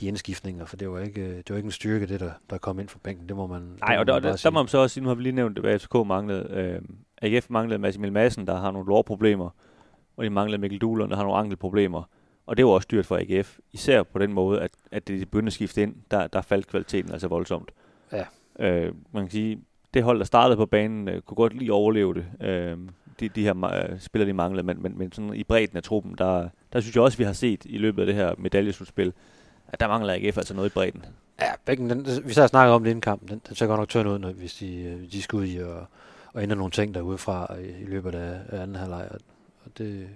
de 0.00 0.06
indskiftninger, 0.06 0.64
for 0.64 0.76
det 0.76 0.90
var 0.90 1.00
ikke, 1.00 1.20
øh, 1.20 1.36
det 1.36 1.50
var 1.50 1.56
ikke 1.56 1.66
en 1.66 1.72
styrke, 1.72 2.06
det 2.06 2.20
der, 2.20 2.32
der 2.50 2.58
kom 2.58 2.80
ind 2.80 2.88
fra 2.88 2.98
bænken. 3.02 3.28
Det 3.28 3.36
må 3.36 3.46
man 3.46 3.62
Nej, 3.80 3.96
og 3.98 4.06
der, 4.06 4.18
der, 4.18 4.36
der 4.36 4.50
må 4.50 4.62
man 4.62 4.68
så 4.68 4.78
også 4.78 4.94
sige, 4.94 5.02
nu 5.02 5.08
har 5.08 5.14
vi 5.14 5.22
lige 5.22 5.32
nævnt, 5.32 5.58
hvad 5.58 5.78
FCK 5.78 5.94
manglede. 5.94 6.48
Øh, 6.50 6.82
AGF 7.22 7.50
manglede 7.50 7.78
Mads 7.78 7.96
Emil 7.96 8.12
Madsen, 8.12 8.46
der 8.46 8.56
har 8.56 8.70
nogle 8.70 8.88
lårproblemer, 8.88 9.50
og 10.16 10.24
de 10.24 10.30
manglede 10.30 10.60
Mikkel 10.60 10.78
Duhlund, 10.78 11.10
der 11.10 11.16
har 11.16 11.22
nogle 11.22 11.38
ankelproblemer. 11.38 12.02
Og 12.46 12.56
det 12.56 12.66
var 12.66 12.70
også 12.70 12.88
dyrt 12.90 13.06
for 13.06 13.16
AGF, 13.16 13.58
især 13.72 14.02
på 14.02 14.18
den 14.18 14.32
måde, 14.32 14.60
at, 14.60 14.70
at 14.92 15.08
det 15.08 15.20
de 15.20 15.26
begyndte 15.26 15.48
at 15.48 15.52
skifte 15.52 15.82
ind, 15.82 15.94
der, 16.10 16.26
der 16.26 16.42
faldt 16.42 16.66
kvaliteten 16.66 17.12
altså 17.12 17.28
voldsomt. 17.28 17.70
Ja. 18.12 18.24
Øh, 18.58 18.94
man 19.12 19.22
kan 19.22 19.30
sige, 19.30 19.60
det 19.94 20.02
hold, 20.02 20.18
der 20.18 20.24
startede 20.24 20.56
på 20.56 20.66
banen, 20.66 21.08
øh, 21.08 21.22
kunne 21.22 21.36
godt 21.36 21.54
lige 21.54 21.72
overleve 21.72 22.14
det. 22.14 22.26
Øh, 22.40 22.78
de, 23.20 23.28
de 23.28 23.42
her 23.42 23.64
øh, 23.64 24.00
spillere, 24.00 24.28
de 24.28 24.32
manglede, 24.32 24.66
men, 24.66 24.82
men, 24.82 24.98
men 24.98 25.12
sådan 25.12 25.34
i 25.34 25.44
bredden 25.44 25.76
af 25.76 25.82
truppen, 25.82 26.14
der, 26.18 26.48
der 26.72 26.80
synes 26.80 26.96
jeg 26.96 27.02
også, 27.04 27.18
vi 27.18 27.24
har 27.24 27.32
set 27.32 27.64
i 27.64 27.78
løbet 27.78 28.02
af 28.02 28.06
det 28.06 28.14
her 28.14 28.34
medaljeslutspil, 28.38 29.12
at 29.68 29.80
der 29.80 29.88
mangler 29.88 30.14
AGF 30.14 30.38
altså 30.38 30.54
noget 30.54 30.70
i 30.70 30.72
bredden. 30.72 31.04
Ja, 31.40 31.50
bækken, 31.64 31.90
den, 31.90 32.06
vi 32.24 32.32
sad 32.32 32.42
og 32.42 32.48
snakkede 32.48 32.74
om 32.74 32.82
det 32.82 32.90
inden 32.90 33.00
kampen. 33.00 33.28
Den, 33.28 33.40
den 33.48 33.56
ser 33.56 33.66
godt 33.66 33.78
nok 33.78 33.88
tynd 33.88 34.08
ud, 34.08 34.18
når, 34.18 34.32
hvis 34.32 34.54
de, 34.54 34.82
øh, 34.82 35.12
de 35.12 35.22
skal 35.22 35.36
ud 35.36 35.46
i 35.46 35.58
og, 35.58 35.86
og 36.32 36.42
ændre 36.42 36.56
nogle 36.56 36.70
ting 36.70 36.94
derude 36.94 37.18
fra 37.18 37.54
i, 37.56 37.82
i 37.82 37.84
løbet 37.84 38.14
af, 38.14 38.40
af 38.48 38.62
anden 38.62 38.76
halvleg. 38.76 39.08
Og, 39.10 39.18
og 39.64 39.70
det, 39.78 40.08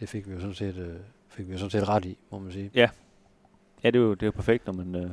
det 0.00 0.08
fik 0.08 0.28
vi 0.28 0.32
jo 0.34 0.40
sådan 0.40 0.54
set, 0.54 0.76
øh, 0.76 0.94
fik 1.28 1.46
vi 1.48 1.52
jo 1.52 1.58
sådan 1.58 1.70
set 1.70 1.88
ret 1.88 2.04
i, 2.04 2.18
må 2.30 2.38
man 2.38 2.52
sige. 2.52 2.70
Ja, 3.84 3.90
det 3.90 3.96
er 3.96 4.02
jo, 4.02 4.14
det 4.14 4.22
er 4.22 4.26
jo 4.26 4.30
perfekt, 4.32 4.66
når 4.66 4.72
man 4.72 4.94
øh, 4.94 5.10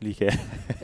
lige 0.00 0.14
kan, 0.14 0.32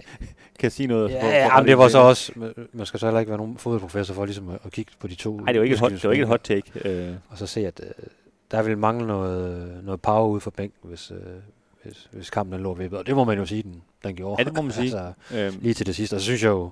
kan 0.60 0.70
sige 0.70 0.86
noget. 0.86 1.10
Ja, 1.10 1.20
hvor- 1.20 1.28
ja 1.31 1.56
men 1.60 1.69
det 1.69 1.78
var 1.78 1.88
så 1.88 1.98
også, 1.98 2.32
man- 2.36 2.54
man 2.72 2.86
skal 2.86 3.00
så 3.00 3.06
heller 3.06 3.20
ikke 3.20 3.31
være 3.31 3.38
nogen 3.38 3.58
fodboldprofessor 3.58 4.14
for 4.14 4.25
ligesom 4.25 4.48
at, 4.48 4.58
at 4.64 4.72
kigge 4.72 4.92
på 4.98 5.06
de 5.06 5.14
to. 5.14 5.36
Nej, 5.36 5.52
det 5.52 5.58
var 5.60 5.64
ikke 5.64 5.75
et 5.75 5.81
hot, 5.81 5.90
det 5.92 6.04
var 6.04 6.12
ikke 6.12 6.22
et 6.22 6.28
hot 6.28 6.40
take. 6.44 6.88
Øh, 6.88 7.14
Og 7.28 7.38
så 7.38 7.46
se, 7.46 7.66
at 7.66 7.81
øh, 7.84 8.04
der 8.50 8.62
vil 8.62 8.78
mangle 8.78 9.06
noget, 9.06 9.81
noget 9.84 10.00
power 10.02 10.28
ud 10.28 10.40
for 10.40 10.50
bænken, 10.50 10.88
hvis, 10.88 11.10
øh, 11.10 11.19
hvis, 11.82 12.08
hvis 12.12 12.31
kampen 12.31 12.54
er 12.54 12.58
lå 12.58 12.75
vippet. 12.75 12.98
Og 12.98 13.06
det 13.06 13.14
må 13.14 13.25
man 13.25 13.38
jo 13.38 13.46
sige, 13.46 13.62
den, 13.62 13.82
den 14.04 14.16
gjorde. 14.16 14.36
Ja, 14.38 14.44
det 14.44 14.54
må 14.56 14.62
man 14.62 14.72
sige. 14.82 14.98
altså, 14.98 15.12
øh, 15.36 15.62
lige 15.62 15.75
til 15.75 15.86
det 15.86 15.96
sidste. 15.96 16.14
Og 16.14 16.20
så 16.20 16.25
synes 16.25 16.42
jeg 16.42 16.48
jo, 16.50 16.70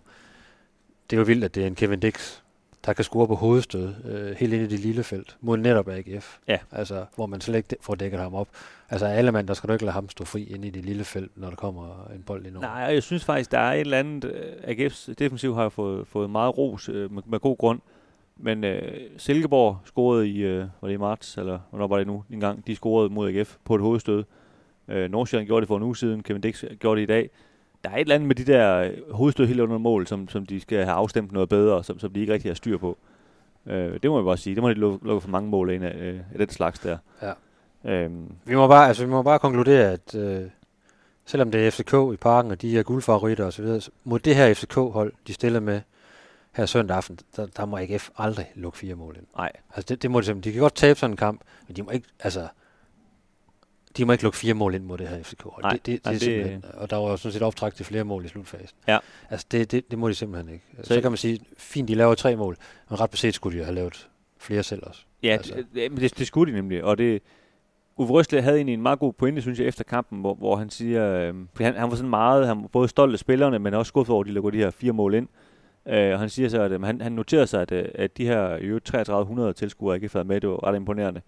det 1.12 1.18
er 1.18 1.20
jo 1.20 1.24
vildt, 1.24 1.44
at 1.44 1.54
det 1.54 1.62
er 1.62 1.66
en 1.66 1.74
Kevin 1.74 2.00
Dix, 2.00 2.40
der 2.86 2.92
kan 2.92 3.04
score 3.04 3.26
på 3.26 3.34
hovedstød 3.34 3.94
øh, 4.04 4.36
helt 4.36 4.52
ind 4.52 4.62
i 4.62 4.66
det 4.66 4.80
lille 4.80 5.04
felt, 5.04 5.36
mod 5.40 5.56
netop 5.56 5.88
AGF. 5.88 6.38
Ja. 6.48 6.58
Altså, 6.70 7.04
hvor 7.16 7.26
man 7.26 7.40
slet 7.40 7.56
ikke 7.56 7.76
får 7.80 7.94
dækket 7.94 8.20
ham 8.20 8.34
op. 8.34 8.48
Altså, 8.90 9.06
alle 9.06 9.32
mand, 9.32 9.48
der 9.48 9.54
skal 9.54 9.68
du 9.68 9.72
ikke 9.72 9.84
lade 9.84 9.92
ham 9.92 10.08
stå 10.08 10.24
fri 10.24 10.44
ind 10.44 10.64
i 10.64 10.70
det 10.70 10.84
lille 10.84 11.04
felt, 11.04 11.32
når 11.36 11.48
der 11.48 11.56
kommer 11.56 12.10
en 12.14 12.22
bold 12.22 12.46
ind 12.46 12.56
over. 12.56 12.66
nej, 12.66 12.82
jeg 12.82 13.02
synes 13.02 13.24
faktisk, 13.24 13.50
der 13.50 13.58
er 13.58 13.72
et 13.72 13.80
eller 13.80 13.98
andet... 13.98 14.24
Øh, 14.24 14.76
AGF's 14.76 15.14
defensiv 15.18 15.54
har 15.54 15.68
fået, 15.68 16.06
fået 16.06 16.30
meget 16.30 16.58
ros 16.58 16.88
øh, 16.88 17.12
med, 17.12 17.22
med 17.26 17.40
god 17.40 17.56
grund. 17.56 17.80
Men 18.36 18.64
øh, 18.64 19.00
Silkeborg 19.16 19.78
scorede 19.84 20.28
i, 20.28 20.38
øh, 20.38 20.66
var 20.80 20.88
det 20.88 20.94
i 20.94 20.98
marts, 20.98 21.36
eller 21.36 21.58
hvornår 21.70 21.86
var 21.86 21.98
det 21.98 22.06
nu 22.06 22.24
en 22.30 22.40
gang, 22.40 22.66
de 22.66 22.76
scorede 22.76 23.10
mod 23.10 23.28
AGF 23.28 23.56
på 23.64 23.74
et 23.74 23.80
hovedstød. 23.80 24.24
Øh, 24.88 25.10
Nordsjælland 25.10 25.46
gjorde 25.46 25.60
det 25.60 25.68
for 25.68 25.76
en 25.76 25.82
uge 25.82 25.96
siden, 25.96 26.22
Kevin 26.22 26.42
Dix 26.42 26.64
gjorde 26.80 27.00
det 27.00 27.02
i 27.02 27.06
dag. 27.06 27.30
Der 27.84 27.90
er 27.90 27.94
et 27.94 28.00
eller 28.00 28.14
andet 28.14 28.26
med 28.28 28.36
de 28.36 28.44
der 28.44 28.78
øh, 28.78 29.12
hovedstød 29.14 29.46
helt 29.46 29.60
under 29.60 29.78
mål, 29.78 30.06
som, 30.06 30.28
som 30.28 30.46
de 30.46 30.60
skal 30.60 30.78
have 30.78 30.92
afstemt 30.92 31.32
noget 31.32 31.48
bedre, 31.48 31.84
som, 31.84 31.98
som 31.98 32.12
de 32.12 32.20
ikke 32.20 32.32
rigtig 32.32 32.50
har 32.50 32.54
styr 32.54 32.78
på. 32.78 32.98
Øh, 33.66 33.98
det 34.02 34.10
må 34.10 34.18
jeg 34.18 34.24
bare 34.24 34.36
sige. 34.36 34.54
Det 34.54 34.62
må 34.62 34.68
de 34.68 34.74
lukke, 34.74 35.06
lukke 35.06 35.20
for 35.20 35.30
mange 35.30 35.50
mål 35.50 35.70
ind 35.70 35.84
af, 35.84 35.94
øh, 35.96 36.20
af 36.32 36.38
den 36.38 36.50
slags 36.50 36.78
der. 36.78 36.98
Ja. 37.22 37.32
Øhm, 37.84 38.32
Vi 38.44 38.54
må 38.54 38.68
bare, 38.68 38.88
altså, 38.88 39.04
vi 39.04 39.10
må 39.10 39.22
bare 39.22 39.38
konkludere, 39.38 39.92
at 39.92 40.14
øh, 40.14 40.42
selvom 41.26 41.50
det 41.50 41.66
er 41.66 41.70
FCK 41.70 42.14
i 42.14 42.16
parken, 42.16 42.50
og 42.50 42.62
de 42.62 42.78
er 42.78 42.82
guldfavoritter 42.82 43.44
osv., 43.46 43.80
så 43.80 43.90
mod 44.04 44.18
det 44.18 44.36
her 44.36 44.54
FCK-hold, 44.54 45.12
de 45.26 45.32
stiller 45.32 45.60
med 45.60 45.80
her 46.52 46.66
søndag 46.66 46.96
aften, 46.96 47.18
der, 47.36 47.46
der 47.46 47.64
må 47.64 47.76
AGF 47.78 48.08
aldrig 48.18 48.46
lukke 48.54 48.78
fire 48.78 48.94
mål 48.94 49.16
ind. 49.16 49.26
nej, 49.36 49.52
Altså 49.76 49.86
det, 49.88 50.02
det 50.02 50.10
må 50.10 50.20
de 50.20 50.26
simpelthen. 50.26 50.50
De 50.50 50.54
kan 50.54 50.60
godt 50.62 50.74
tabe 50.74 50.98
sådan 50.98 51.12
en 51.12 51.16
kamp, 51.16 51.40
men 51.68 51.76
de 51.76 51.82
må 51.82 51.90
ikke, 51.90 52.06
altså, 52.20 52.48
de 53.96 54.04
må 54.04 54.12
ikke 54.12 54.24
lukke 54.24 54.38
fire 54.38 54.54
mål 54.54 54.74
ind 54.74 54.84
mod 54.84 54.98
det 54.98 55.08
her 55.08 55.22
FCK-hold. 55.22 55.62
Nej, 55.62 55.72
det, 55.72 55.86
det, 55.86 56.04
det, 56.04 56.06
er 56.06 56.10
det- 56.12 56.20
simpelthen, 56.22 56.64
og 56.74 56.90
der 56.90 56.96
var 56.96 57.10
jo 57.10 57.16
sådan 57.16 57.32
set 57.32 57.42
optræk 57.42 57.74
til 57.74 57.84
flere 57.86 58.04
mål 58.04 58.24
i 58.24 58.28
slutfasen. 58.28 58.76
Ja. 58.88 58.98
Altså 59.30 59.46
det, 59.50 59.70
det, 59.72 59.90
det 59.90 59.98
må 59.98 60.08
de 60.08 60.14
simpelthen 60.14 60.52
ikke. 60.54 60.64
Så, 60.76 60.82
Så- 60.88 60.94
så 60.94 61.00
kan 61.00 61.10
man 61.10 61.18
sige, 61.18 61.40
fint, 61.58 61.88
de 61.88 61.94
laver 61.94 62.14
tre 62.14 62.36
mål, 62.36 62.56
men 62.90 63.00
ret 63.00 63.10
beset 63.10 63.34
skulle 63.34 63.58
de 63.58 63.64
have 63.64 63.74
lavet 63.74 64.08
flere 64.38 64.62
selv 64.62 64.82
også. 64.86 65.00
Ja, 65.22 65.28
Altså. 65.28 65.54
det, 65.74 65.90
det, 66.00 66.18
det 66.18 66.26
skulle 66.26 66.52
de 66.52 66.56
nemlig, 66.56 66.84
og 66.84 66.98
det... 66.98 67.22
Uwe 67.96 68.08
Røsle 68.10 68.42
havde 68.42 68.56
egentlig 68.56 68.74
en 68.74 68.82
meget 68.82 68.98
god 68.98 69.12
pointe, 69.12 69.42
synes 69.42 69.58
jeg, 69.58 69.66
efter 69.66 69.84
kampen, 69.84 70.20
hvor, 70.20 70.34
hvor 70.34 70.56
han 70.56 70.70
siger, 70.70 71.08
øh, 71.12 71.34
han, 71.60 71.74
han 71.74 71.90
var 71.90 71.96
sådan 71.96 72.10
meget, 72.10 72.46
han 72.46 72.62
var 72.62 72.68
både 72.68 72.88
stolt 72.88 73.12
af 73.12 73.18
spillerne, 73.18 73.58
men 73.58 73.74
også 73.74 73.88
skuffet 73.88 74.12
over, 74.14 74.22
at 74.24 74.26
de 74.28 74.32
lukker 74.32 74.50
de 74.50 74.58
her 74.58 74.70
fire 74.70 74.92
mål 74.92 75.14
ind. 75.14 75.28
Øh, 75.88 76.12
og 76.12 76.18
han 76.18 76.28
siger 76.28 76.48
så, 76.48 76.62
at 76.62 76.72
øh, 76.72 76.82
han, 76.82 77.00
han 77.00 77.12
noterede 77.12 77.46
sig, 77.46 77.62
at, 77.62 77.72
øh, 77.72 77.84
at 77.94 78.16
de 78.18 78.26
her 78.26 78.56
i 78.56 78.60
øvrigt 78.62 78.84
3300 78.84 79.52
tilskuere 79.52 79.94
ikke 79.96 80.08
har 80.08 80.18
været 80.18 80.26
med, 80.26 80.40
det 80.40 80.48
var 80.50 80.64
ret 80.64 80.76
imponerende. 80.76 81.20
Øh, 81.20 81.22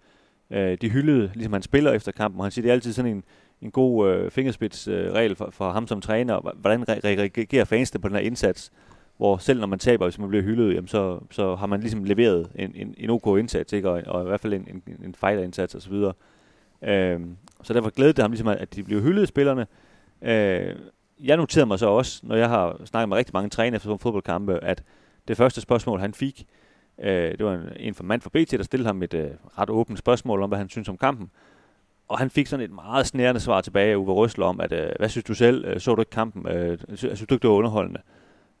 Øh, 0.51 0.77
de 0.81 0.89
hyldede, 0.89 1.31
ligesom 1.33 1.53
han 1.53 1.61
spiller 1.61 1.91
efter 1.91 2.11
kampen, 2.11 2.39
og 2.39 2.45
han 2.45 2.51
siger, 2.51 2.63
det 2.63 2.69
er 2.69 2.73
altid 2.73 2.93
sådan 2.93 3.11
en, 3.11 3.23
en 3.61 3.71
god 3.71 4.09
øh, 4.09 4.31
fingerspidsregel 4.31 5.05
øh, 5.05 5.13
regel 5.13 5.35
for, 5.35 5.49
for 5.51 5.71
ham 5.71 5.87
som 5.87 6.01
træner, 6.01 6.53
hvordan 6.55 6.81
re- 6.81 6.85
re- 6.85 7.31
reagerer 7.37 7.65
fansene 7.65 8.01
på 8.01 8.07
den 8.07 8.15
her 8.15 8.23
indsats, 8.23 8.71
hvor 9.17 9.37
selv 9.37 9.59
når 9.59 9.67
man 9.67 9.79
taber, 9.79 10.05
hvis 10.05 10.19
man 10.19 10.29
bliver 10.29 10.43
hyldet, 10.43 10.75
jamen 10.75 10.87
så, 10.87 11.19
så 11.31 11.55
har 11.55 11.67
man 11.67 11.79
ligesom 11.79 12.03
leveret 12.03 12.51
en, 12.55 12.71
en, 12.75 12.95
en 12.97 13.09
OK 13.09 13.39
indsats, 13.39 13.73
ikke? 13.73 13.89
Og, 13.89 14.01
og 14.07 14.21
i 14.21 14.27
hvert 14.27 14.39
fald 14.39 14.53
en, 14.53 14.67
en, 14.67 15.05
en 15.05 15.15
fighter-indsats 15.15 15.75
osv. 15.75 15.93
Øh, 16.83 17.19
så 17.63 17.73
derfor 17.73 17.89
glædede 17.89 18.13
det 18.13 18.23
ham 18.23 18.31
ligesom, 18.31 18.47
at 18.47 18.57
at 18.57 18.75
de 18.75 18.83
blev 18.83 19.01
hyldet, 19.01 19.27
spillerne. 19.27 19.67
Øh, 20.21 20.75
jeg 21.23 21.37
noterede 21.37 21.65
mig 21.65 21.79
så 21.79 21.87
også, 21.87 22.19
når 22.23 22.35
jeg 22.35 22.49
har 22.49 22.81
snakket 22.85 23.09
med 23.09 23.17
rigtig 23.17 23.33
mange 23.33 23.49
trænere 23.49 23.75
efter 23.75 23.97
fodboldkampe, 23.97 24.63
at 24.63 24.83
det 25.27 25.37
første 25.37 25.61
spørgsmål, 25.61 25.99
han 25.99 26.13
fik, 26.13 26.45
øh, 27.03 27.37
det 27.37 27.45
var 27.45 27.53
en, 27.53 27.61
en 27.79 27.93
fra 27.93 28.03
mand 28.03 28.21
fra 28.21 28.29
BT, 28.33 28.51
der 28.51 28.63
stillede 28.63 28.87
ham 28.87 29.03
et 29.03 29.13
øh, 29.13 29.27
ret 29.59 29.69
åbent 29.69 29.99
spørgsmål 29.99 30.41
om, 30.41 30.49
hvad 30.49 30.57
han 30.57 30.69
synes 30.69 30.89
om 30.89 30.97
kampen. 30.97 31.29
Og 32.07 32.19
han 32.19 32.29
fik 32.29 32.47
sådan 32.47 32.65
et 32.65 32.71
meget 32.71 33.07
snærende 33.07 33.39
svar 33.41 33.61
tilbage 33.61 33.91
af 33.91 33.95
Uwe 33.95 34.13
Røsler 34.13 34.45
om, 34.45 34.61
at 34.61 34.71
øh, 34.71 34.89
hvad 34.99 35.09
synes 35.09 35.23
du 35.23 35.33
selv? 35.33 35.65
Øh, 35.65 35.79
så 35.79 35.95
du 35.95 36.01
ikke 36.01 36.11
kampen? 36.11 36.47
Øh, 36.47 36.77
synes 36.95 37.19
du 37.19 37.33
ikke, 37.35 37.41
det 37.41 37.49
var 37.49 37.55
underholdende? 37.55 38.01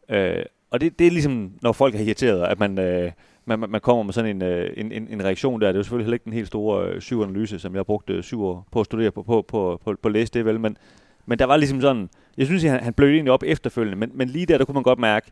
Øh, 0.09 0.43
og 0.71 0.81
det, 0.81 0.99
det 0.99 1.07
er 1.07 1.11
ligesom, 1.11 1.51
når 1.61 1.71
folk 1.71 1.95
er 1.95 1.99
irriteret, 1.99 2.43
at 2.43 2.59
man, 2.59 2.79
øh, 2.79 3.11
man, 3.45 3.59
man- 3.59 3.81
kommer 3.81 4.03
med 4.03 4.13
sådan 4.13 4.35
en, 4.35 4.41
øh, 4.41 4.73
en, 4.77 4.91
en, 4.91 5.07
en 5.07 5.23
reaktion 5.23 5.61
der. 5.61 5.67
Det 5.67 5.75
er 5.75 5.79
jo 5.79 5.83
selvfølgelig 5.83 6.05
heller 6.05 6.15
ikke 6.15 6.25
den 6.25 6.33
helt 6.33 6.47
store 6.47 6.87
øh, 6.89 7.01
syv 7.01 7.21
analyse, 7.21 7.59
som 7.59 7.73
jeg 7.73 7.79
har 7.79 7.83
brugt 7.83 8.09
øh, 8.09 8.23
syv 8.23 8.43
år 8.43 8.67
på 8.71 8.79
at 8.79 8.85
studere 8.85 9.11
på, 9.11 9.23
på, 9.23 9.45
på, 9.47 9.81
på, 9.85 9.95
på 10.01 10.07
at 10.07 10.11
læse 10.11 10.33
det 10.33 10.45
vel. 10.45 10.59
Men, 10.59 10.77
men 11.25 11.39
der 11.39 11.45
var 11.45 11.57
ligesom 11.57 11.81
sådan, 11.81 12.09
jeg 12.37 12.45
synes, 12.45 12.63
at 12.65 12.71
han, 12.71 12.83
han 12.83 12.93
blødte 12.93 13.13
egentlig 13.13 13.31
op 13.31 13.43
efterfølgende, 13.45 13.97
men, 13.97 14.11
men 14.13 14.29
lige 14.29 14.45
der, 14.45 14.57
der 14.57 14.65
kunne 14.65 14.73
man 14.73 14.83
godt 14.83 14.99
mærke, 14.99 15.31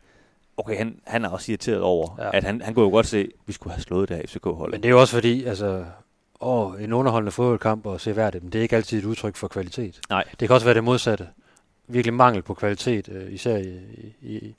okay, 0.56 0.76
han, 0.76 1.00
han 1.06 1.24
er 1.24 1.28
også 1.28 1.52
irriteret 1.52 1.80
over, 1.80 2.16
ja. 2.18 2.36
At 2.36 2.44
han, 2.44 2.62
han 2.62 2.74
kunne 2.74 2.84
jo 2.84 2.90
godt 2.90 3.06
se, 3.06 3.18
at 3.18 3.28
vi 3.46 3.52
skulle 3.52 3.72
have 3.72 3.82
slået 3.82 4.08
det 4.08 4.16
her 4.16 4.26
FCK-hold. 4.26 4.70
Men 4.70 4.82
det 4.82 4.88
er 4.88 4.92
jo 4.92 5.00
også 5.00 5.14
fordi, 5.14 5.44
altså, 5.44 5.84
åh, 6.40 6.82
en 6.82 6.92
underholdende 6.92 7.32
fodboldkamp 7.32 7.86
og 7.86 8.00
seværdigt, 8.00 8.44
men 8.44 8.52
det 8.52 8.58
er 8.58 8.62
ikke 8.62 8.76
altid 8.76 8.98
et 8.98 9.04
udtryk 9.04 9.36
for 9.36 9.48
kvalitet. 9.48 10.00
Nej. 10.10 10.24
Det 10.40 10.48
kan 10.48 10.54
også 10.54 10.66
være 10.66 10.74
det 10.74 10.84
modsatte. 10.84 11.28
Virkelig 11.88 12.14
mangel 12.14 12.42
på 12.42 12.54
kvalitet, 12.54 13.08
øh, 13.08 13.32
især 13.32 13.56
i, 13.56 13.78
i, 14.22 14.54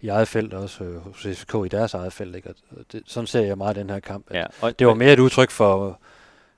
i 0.00 0.08
eget 0.08 0.28
felt, 0.28 0.54
og 0.54 0.62
også 0.62 0.84
øh, 0.84 0.96
hos 0.96 1.26
FCK 1.26 1.54
i 1.64 1.68
deres 1.68 1.94
eget 1.94 2.12
felt. 2.12 2.36
Ikke? 2.36 2.48
Og 2.48 2.54
det, 2.92 3.02
sådan 3.06 3.26
ser 3.26 3.40
jeg 3.40 3.58
meget 3.58 3.76
den 3.76 3.90
her 3.90 4.00
kamp. 4.00 4.26
Ja, 4.34 4.46
og, 4.60 4.78
Det 4.78 4.86
var 4.86 4.94
mere 4.94 5.12
et 5.12 5.18
udtryk 5.18 5.50
for, 5.50 5.98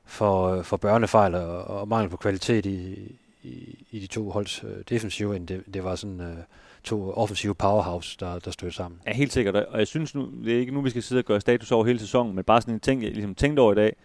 for, 0.04 0.62
for 0.62 0.76
børnefejl 0.76 1.34
og, 1.34 1.64
og 1.64 1.88
mangel 1.88 2.10
på 2.10 2.16
kvalitet 2.16 2.66
i, 2.66 3.12
i, 3.42 3.86
i 3.90 3.98
de 3.98 4.06
to 4.06 4.30
holds 4.30 4.64
øh, 4.64 4.84
defensive, 4.88 5.36
end 5.36 5.46
det, 5.48 5.62
det 5.74 5.84
var 5.84 5.94
sådan 5.94 6.20
øh, 6.20 6.36
to 6.84 7.12
offensive 7.12 7.54
powerhouse, 7.54 8.16
der, 8.20 8.38
der 8.38 8.50
stødte 8.50 8.76
sammen. 8.76 9.00
Ja, 9.06 9.12
helt 9.12 9.32
sikkert. 9.32 9.56
Og 9.56 9.78
jeg 9.78 9.86
synes 9.86 10.14
nu, 10.14 10.28
det 10.44 10.54
er 10.54 10.58
ikke 10.58 10.74
nu, 10.74 10.80
vi 10.80 10.90
skal 10.90 11.02
sidde 11.02 11.20
og 11.20 11.24
gøre 11.24 11.40
status 11.40 11.72
over 11.72 11.84
hele 11.84 11.98
sæsonen, 11.98 12.34
men 12.34 12.44
bare 12.44 12.60
sådan 12.60 12.74
en 12.74 12.80
ting, 12.80 13.02
jeg 13.02 13.10
ligesom 13.10 13.34
tænkte 13.34 13.60
over 13.60 13.72
i 13.72 13.74
dag, 13.74 13.96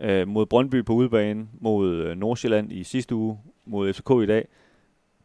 øh, 0.00 0.28
mod 0.28 0.46
Brøndby 0.46 0.84
på 0.84 0.92
udebane, 0.92 1.46
mod 1.60 1.94
øh, 1.94 2.16
Nordsjælland 2.16 2.72
i 2.72 2.84
sidste 2.84 3.14
uge, 3.14 3.38
mod 3.66 3.92
FCK 3.92 4.10
i 4.22 4.26
dag. 4.26 4.48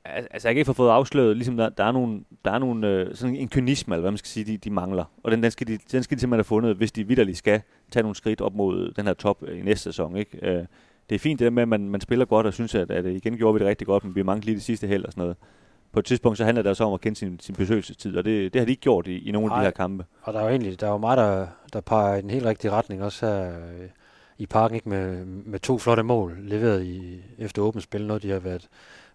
Altså, 0.05 0.47
jeg 0.47 0.55
kan 0.55 0.59
ikke 0.59 0.65
få 0.65 0.73
fået 0.73 0.89
afsløret, 0.89 1.37
ligesom 1.37 1.57
der, 1.57 1.69
der 1.69 1.83
er 1.83 1.91
nogle, 1.91 2.23
der 2.45 2.51
er 2.51 2.59
nogle 2.59 2.87
øh, 2.87 3.15
sådan 3.15 3.35
en 3.35 3.49
kynisme, 3.49 3.95
eller 3.95 4.01
hvad 4.01 4.11
man 4.11 4.17
skal 4.17 4.29
sige, 4.29 4.45
de, 4.45 4.57
de 4.57 4.69
mangler. 4.69 5.05
Og 5.23 5.31
den, 5.31 5.43
den, 5.43 5.51
skal 5.51 5.67
de, 5.67 5.77
den 5.91 6.03
skal 6.03 6.17
de 6.17 6.21
simpelthen 6.21 6.39
have 6.39 6.43
fundet, 6.43 6.75
hvis 6.75 6.91
de 6.91 7.07
vidderligt 7.07 7.37
skal 7.37 7.61
tage 7.91 8.03
nogle 8.03 8.15
skridt 8.15 8.41
op 8.41 8.55
mod 8.55 8.91
den 8.91 9.05
her 9.05 9.13
top 9.13 9.43
øh, 9.47 9.59
i 9.59 9.61
næste 9.61 9.83
sæson. 9.83 10.17
Ikke? 10.17 10.49
Øh, 10.49 10.65
det 11.09 11.15
er 11.15 11.19
fint 11.19 11.39
det 11.39 11.45
der 11.45 11.51
med, 11.51 11.61
at 11.61 11.67
man, 11.67 11.89
man 11.89 12.01
spiller 12.01 12.25
godt, 12.25 12.45
og 12.45 12.53
synes, 12.53 12.75
at, 12.75 12.91
at 12.91 13.05
igen 13.05 13.37
gjorde 13.37 13.53
vi 13.53 13.59
det 13.59 13.67
rigtig 13.67 13.87
godt, 13.87 14.03
men 14.03 14.15
vi 14.15 14.23
manglede 14.23 14.45
lige 14.45 14.55
det 14.55 14.63
sidste 14.63 14.87
held 14.87 15.05
og 15.05 15.11
sådan 15.11 15.21
noget. 15.21 15.37
På 15.91 15.99
et 15.99 16.05
tidspunkt, 16.05 16.37
så 16.37 16.45
handler 16.45 16.61
det 16.61 16.69
også 16.69 16.83
om 16.83 16.93
at 16.93 17.01
kende 17.01 17.17
sin, 17.17 17.39
sin 17.39 17.55
besøgelsestid, 17.55 18.17
og 18.17 18.25
det, 18.25 18.53
det 18.53 18.59
har 18.59 18.65
de 18.65 18.71
ikke 18.71 18.81
gjort 18.81 19.07
i, 19.07 19.27
i 19.27 19.31
nogle 19.31 19.53
af 19.53 19.59
de 19.59 19.63
her 19.63 19.71
kampe. 19.71 20.05
Og 20.21 20.33
der 20.33 20.39
er 20.39 20.43
jo 20.43 20.49
egentlig 20.49 20.79
der 20.79 20.87
er 20.87 20.91
jo 20.91 20.97
meget, 20.97 21.17
der, 21.17 21.47
der 21.73 21.81
peger 21.81 22.15
i 22.15 22.21
den 22.21 22.29
helt 22.29 22.45
rigtige 22.45 22.71
retning, 22.71 23.03
også 23.03 23.25
her 23.25 23.49
øh, 23.49 23.89
i 24.37 24.45
parken, 24.45 24.75
ikke? 24.75 24.89
Med, 24.89 25.25
med 25.25 25.59
to 25.59 25.77
flotte 25.77 26.03
mål 26.03 26.37
leveret 26.41 26.83
i, 26.83 27.21
efter 27.37 27.61
åbent 27.61 27.83
spil, 27.83 28.07
noget 28.07 28.23
de 28.23 28.29
har 28.29 28.39
været, 28.39 28.67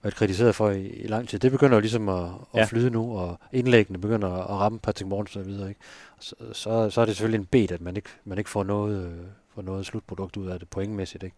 været 0.02 0.14
kritiseret 0.14 0.54
for 0.54 0.70
i, 0.70 0.86
i 0.86 1.06
lang 1.06 1.28
tid. 1.28 1.38
Det 1.38 1.50
begynder 1.52 1.74
jo 1.76 1.80
ligesom 1.80 2.08
at, 2.08 2.24
at 2.24 2.30
Ja. 2.54 2.64
flyde 2.64 2.90
nu, 2.90 3.18
og 3.18 3.38
indlæggene 3.52 3.98
begynder 3.98 4.28
at 4.28 4.50
ramme 4.50 4.78
Patrick 4.78 5.08
Mortensen 5.08 5.40
og 5.40 5.46
videre. 5.46 5.68
Ikke? 5.68 5.80
Så, 6.20 6.34
så, 6.52 6.90
så 6.90 7.00
er 7.00 7.04
det 7.04 7.16
selvfølgelig 7.16 7.38
en 7.40 7.46
bed, 7.46 7.72
at 7.72 7.80
man 7.80 7.96
ikke, 7.96 8.08
man 8.24 8.38
ikke 8.38 8.50
får 8.50 8.64
noget, 8.64 9.06
øh, 9.06 9.12
får 9.54 9.62
noget 9.62 9.86
slutprodukt 9.86 10.36
ud 10.36 10.46
af 10.46 10.58
det 10.58 10.68
pointmæssigt. 10.68 11.22
Ikke? 11.22 11.36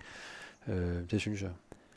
Øh, 0.68 0.96
det 1.10 1.20
synes 1.20 1.42
jeg. 1.42 1.50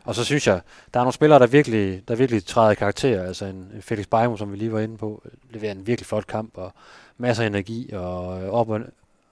Og 0.04 0.16
så 0.16 0.24
synes 0.24 0.48
jeg, 0.48 0.62
der 0.94 1.00
er 1.00 1.04
nogle 1.04 1.14
spillere, 1.14 1.40
der 1.40 1.48
virkelig, 1.48 2.08
der 2.08 2.16
virkelig 2.16 2.46
træder 2.46 2.72
i 2.72 2.76
karakter. 2.76 3.24
Altså 3.24 3.46
en 3.46 3.68
Felix 3.82 4.06
Beimo, 4.08 4.38
som 4.38 4.52
vi 4.52 4.58
lige 4.58 4.72
var 4.72 4.80
inde 4.80 4.98
på, 4.98 5.24
leverer 5.50 5.72
en 5.72 5.88
virkelig 5.88 6.06
flot 6.06 6.28
kamp, 6.28 6.58
og 6.58 6.74
masser 7.18 7.44
af 7.44 7.48
energi, 7.48 7.90
og 7.94 8.44
øh, 8.44 8.50
op 8.50 8.70
og, 8.70 8.82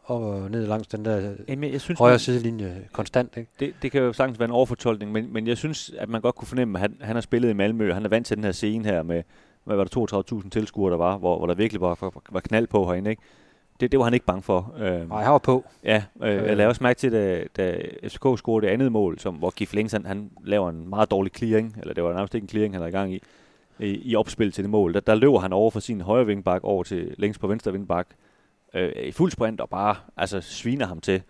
op 0.06 0.22
og 0.22 0.52
ned 0.52 0.68
langs 0.68 0.88
den 0.88 1.06
der 1.06 1.34
Jamen, 1.48 1.72
jeg 1.72 1.82
synes, 1.82 2.00
højre 2.00 2.20
sidelinje 2.20 2.88
konstant. 2.92 3.38
Ikke? 3.38 3.50
det, 3.60 3.74
det 3.82 3.92
kan 3.92 4.02
jo 4.02 4.14
sagtens 4.14 4.40
være 4.40 4.46
en 4.50 4.52
overfortolkning, 4.52 5.12
men, 5.12 5.34
men 5.34 5.48
jeg 5.48 5.58
synes, 5.58 5.92
at 5.98 6.10
man 6.10 6.22
godt 6.22 6.36
kunne 6.36 6.48
fornemme, 6.48 6.78
at 6.78 6.82
han, 6.82 6.98
han 7.02 7.16
har 7.16 7.22
spillet 7.22 7.50
i 7.50 7.54
Malmø, 7.54 7.90
og 7.90 7.96
han 7.96 8.06
er 8.06 8.10
vant 8.10 8.28
til 8.28 8.38
den 8.38 8.44
her 8.44 8.52
scene 8.52 8.86
her 8.86 9.04
med, 9.04 9.24
hvad 9.64 9.76
var 9.76 9.84
der, 9.84 10.42
32.000 10.44 10.50
tilskuere, 10.50 10.92
der 10.92 10.98
var, 10.98 11.18
hvor, 11.18 11.38
hvor 11.38 11.48
der 11.48 11.54
virkelig 11.54 11.82
var, 11.82 11.98
var, 12.02 12.22
var 12.30 12.40
knald 12.40 12.68
på 12.68 12.86
herinde, 12.86 13.10
ikke? 13.10 13.22
Det, 13.80 13.92
det 13.92 14.00
var 14.00 14.04
han 14.04 14.14
ikke 14.14 14.26
bange 14.26 14.42
for. 14.42 14.74
Øhm, 14.80 15.08
Nej, 15.08 15.24
han 15.24 15.32
var 15.32 15.38
på. 15.38 15.66
Ja, 15.84 16.04
øh, 16.24 16.36
jeg 16.36 16.58
lavede 16.58 16.68
også 16.68 16.84
mærke 16.84 16.98
til, 16.98 17.12
da, 17.12 17.44
da 17.58 17.82
FCK 18.08 18.26
scorede 18.38 18.66
det 18.68 18.74
andet 18.74 18.92
mål, 18.92 19.20
som, 19.20 19.36
hvor 19.36 19.50
Gif 19.50 19.74
Links, 19.74 19.94
han, 19.94 20.06
han 20.06 20.32
laver 20.44 20.70
en 20.70 20.90
meget 20.90 21.12
dårlig 21.12 21.32
clearing, 21.36 21.76
eller 21.82 21.94
det 21.94 22.04
var 22.04 22.14
nærmest 22.14 22.36
ikke 22.36 22.46
en 22.46 22.50
clearing, 22.50 22.74
han 22.74 22.84
er 22.84 22.88
i 22.88 22.92
gang 22.92 23.14
i, 23.14 23.22
i, 23.80 24.02
i 24.12 24.16
opspil 24.16 24.52
til 24.52 24.64
det 24.64 24.72
mål. 24.72 24.94
Der, 24.94 25.00
der 25.00 25.16
løber 25.16 25.40
han 25.40 25.54
over 25.54 25.72
fra 25.72 25.80
sin 25.80 26.02
højre 26.02 26.26
vingbak 26.26 26.64
over 26.64 26.84
til 26.84 27.16
længst 27.18 27.42
på 27.42 27.48
venstre 27.48 27.72
vingbak, 27.72 28.08
øh, 28.74 28.92
i 29.04 29.12
fuld 29.12 29.32
sprint, 29.32 29.62
og 29.62 29.70
bare 29.70 29.96
altså, 30.18 30.42
sviner 30.42 30.86
ham 30.86 31.02
til. 31.02 31.22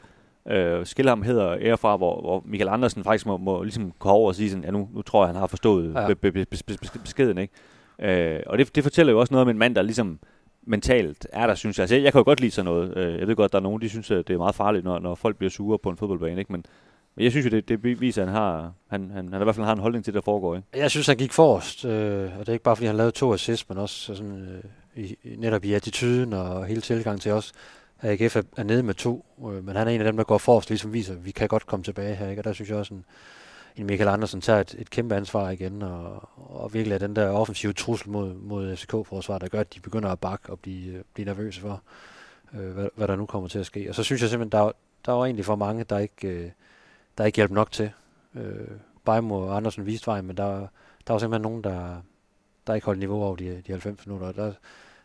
Øh, 0.48 0.86
skiller 0.86 1.12
ham 1.12 1.22
hedder 1.22 1.58
ære 1.62 1.78
fra, 1.78 1.98
hvor, 1.98 2.22
hvor 2.22 2.44
Michael 2.46 2.70
Andersen 2.70 3.04
faktisk 3.04 3.26
må, 3.26 3.38
må 3.38 3.64
ligesom 3.64 3.92
gå 4.00 4.10
over 4.10 4.28
og 4.28 4.36
sige 4.36 4.50
sådan, 4.50 4.64
ja 4.64 4.72
nu, 4.72 4.90
nu 4.94 5.02
tror 5.02 5.24
jeg, 5.24 5.28
han 5.34 5.40
har 5.40 5.48
forstået 5.48 5.94
Ja. 5.94 6.02
ja. 6.02 6.08
be, 6.08 6.16
be, 6.16 6.32
be, 6.32 6.46
be, 6.46 6.58
be, 6.94 7.00
beskeden, 7.00 7.38
ikke? 7.38 7.54
Øh, 8.36 8.40
og 8.46 8.58
det, 8.58 8.76
det 8.76 8.84
fortæller 8.84 9.14
jo 9.14 9.20
også 9.20 9.34
noget 9.34 9.42
om 9.42 9.50
en 9.50 9.58
mand, 9.58 9.76
der 9.76 9.82
ligesom 9.82 10.20
mentalt 10.64 11.28
er 11.34 11.48
der, 11.48 11.56
synes 11.56 11.78
jeg. 11.78 11.84
Altså, 11.84 11.96
jeg, 11.96 12.04
jeg 12.04 12.12
kan 12.12 12.20
jo 12.20 12.24
godt 12.24 12.40
lide 12.40 12.52
sådan 12.52 12.66
noget. 12.66 12.98
Øh, 12.98 13.20
jeg 13.20 13.28
ved 13.28 13.36
godt, 13.36 13.52
der 13.52 13.58
er 13.58 13.64
nogen, 13.64 13.82
de 13.82 13.90
synes, 13.90 14.12
at 14.12 14.28
det 14.28 14.34
er 14.34 14.38
meget 14.38 14.56
farligt, 14.56 14.84
når, 14.86 15.00
når 15.00 15.16
folk 15.16 15.38
bliver 15.38 15.52
sure 15.52 15.80
på 15.80 15.90
en 15.90 15.98
fodboldbane, 15.98 16.40
ikke? 16.40 16.52
Men, 16.52 16.66
men 17.16 17.24
jeg 17.24 17.32
synes 17.32 17.46
jo, 17.46 17.50
det, 17.50 17.70
det 17.70 18.02
viser, 18.02 18.22
at 18.22 18.28
han 18.28 18.38
har, 18.38 18.74
han, 18.90 19.12
han, 19.12 19.34
han 19.34 19.42
i 19.42 19.44
hvert 19.44 19.56
fald 19.56 19.66
har 19.66 19.74
en 19.74 19.80
holdning 19.80 20.06
til, 20.06 20.14
det 20.14 20.22
der 20.22 20.26
foregår, 20.26 20.56
ikke? 20.56 20.68
Jeg 20.76 20.92
synes, 20.92 21.08
han 21.08 21.18
gik 21.18 21.34
forrest, 21.34 21.86
øh, 21.86 22.24
og 22.40 22.40
det 22.40 22.50
er 22.50 22.54
ikke 22.54 22.64
bare, 22.64 22.76
fordi 22.76 22.88
han 22.88 22.96
lavede 22.96 23.12
to 23.12 23.34
assists, 23.34 23.70
men 23.70 23.78
også 23.78 24.12
altså, 24.12 24.24
sådan, 24.24 24.62
øh, 24.96 25.04
i, 25.04 25.16
netop 25.38 25.66
i 25.66 25.74
attituden 25.74 26.34
og 26.34 26.66
hele 26.66 26.82
tilgangen 26.82 27.20
til 27.20 27.32
os. 27.32 27.54
AGF 28.02 28.36
er, 28.36 28.42
er 28.58 28.64
nede 28.64 28.84
med 28.84 28.94
to, 28.94 29.26
øh, 29.52 29.66
men 29.66 29.76
han 29.76 29.88
er 29.88 29.92
en 29.92 30.02
af 30.02 30.06
dem, 30.06 30.18
der 30.18 30.24
går 30.24 30.38
forrest, 30.38 30.70
ligesom 30.70 30.94
viser, 30.94 31.14
at 31.14 31.26
vi 31.26 31.32
kan 31.32 31.48
godt 31.48 31.66
komme 31.66 31.84
tilbage 31.84 32.16
her. 32.16 32.30
Ikke? 32.30 32.40
Og 32.40 32.44
der 32.44 32.54
synes 32.54 32.70
jeg 32.70 32.78
også, 32.78 32.94
en 32.94 33.06
Michael 33.84 34.10
Andersen 34.10 34.42
tager 34.42 34.60
et, 34.60 34.76
et 34.80 34.90
kæmpe 34.90 35.16
ansvar 35.16 35.50
igen, 35.50 35.82
og, 35.82 36.30
og 36.36 36.74
virkelig 36.74 36.96
er 36.96 37.00
den 37.00 37.16
der 37.16 37.30
offensive 37.30 37.74
trussel 37.74 38.10
mod, 38.10 38.34
mod 38.34 38.76
FCK-forsvar, 38.76 39.38
der 39.38 39.48
gør, 39.48 39.60
at 39.60 39.76
de 39.76 39.80
begynder 39.80 40.10
at 40.10 40.20
bakke 40.20 40.50
og 40.50 40.60
blive, 40.60 40.94
øh, 40.94 41.04
blive 41.14 41.26
nervøse 41.26 41.62
for, 41.62 41.82
øh, 42.54 42.72
hvad, 42.72 42.88
hvad 42.96 43.08
der 43.08 43.16
nu 43.16 43.26
kommer 43.26 43.50
til 43.50 43.60
at 43.60 43.66
ske. 43.66 43.90
Og 43.90 43.96
så 43.96 44.04
synes 44.04 44.22
jeg 44.22 44.30
simpelthen, 44.30 44.60
der, 44.60 44.72
der 45.06 45.12
var 45.12 45.26
egentlig 45.26 45.46
for 45.46 45.56
mange, 45.56 45.84
der 45.84 45.98
ikke, 45.98 46.28
øh, 46.28 46.52
der 47.18 47.26
ikke 47.26 47.36
hjalp 47.36 47.52
nok 47.52 47.72
til. 47.72 47.92
Øh, 48.36 48.68
Bejmo 49.06 49.36
og 49.36 49.56
Andersen 49.56 49.86
viste 49.86 50.08
vejen, 50.08 50.26
men 50.26 50.38
der, 50.38 50.68
der 51.08 51.14
var 51.14 51.18
simpelthen 51.18 51.42
nogen, 51.42 51.64
der, 51.64 52.02
der 52.68 52.74
ikke 52.74 52.86
holdt 52.86 53.00
niveau 53.00 53.24
over 53.24 53.36
de, 53.36 53.62
de 53.68 53.72
90 53.72 54.08
minutter. 54.08 54.28
Og 54.28 54.36
der 54.36 54.54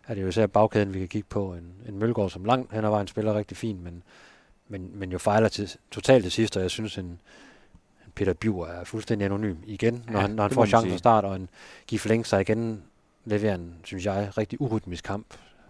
er 0.06 0.14
det 0.14 0.22
jo 0.22 0.26
især 0.26 0.46
bagkæden, 0.46 0.94
vi 0.94 0.98
kan 0.98 1.08
kigge 1.08 1.28
på. 1.28 1.54
En, 1.54 1.74
en 1.88 1.98
Mølgaard, 1.98 2.30
som 2.30 2.44
langt 2.44 2.72
hen 2.72 2.84
ad 2.84 2.90
vejen 2.90 3.06
spiller 3.06 3.34
rigtig 3.34 3.56
fint, 3.56 3.82
men, 3.82 4.02
men, 4.68 4.90
men 4.94 5.12
jo 5.12 5.18
fejler 5.18 5.48
til, 5.48 5.70
totalt 5.90 6.22
til 6.24 6.32
sidst, 6.32 6.56
og 6.56 6.62
jeg 6.62 6.70
synes, 6.70 6.98
en 6.98 7.20
Peter 8.14 8.32
Biver 8.32 8.66
er 8.66 8.84
fuldstændig 8.84 9.24
anonym 9.26 9.56
igen, 9.66 10.04
når 10.08 10.12
Ja, 10.14 10.20
han, 10.20 10.30
når 10.30 10.42
han 10.42 10.52
får 10.52 10.66
chancen 10.66 10.90
fra 10.90 10.98
start, 10.98 11.24
og 11.24 11.36
en 11.36 11.48
Gif 11.86 12.06
Leng 12.06 12.26
sig 12.26 12.40
igen 12.40 12.82
leverer 13.24 13.54
en, 13.54 13.74
synes 13.84 14.06
jeg, 14.06 14.30
rigtig 14.38 14.60
urytmisk 14.60 15.04
kamp. 15.04 15.26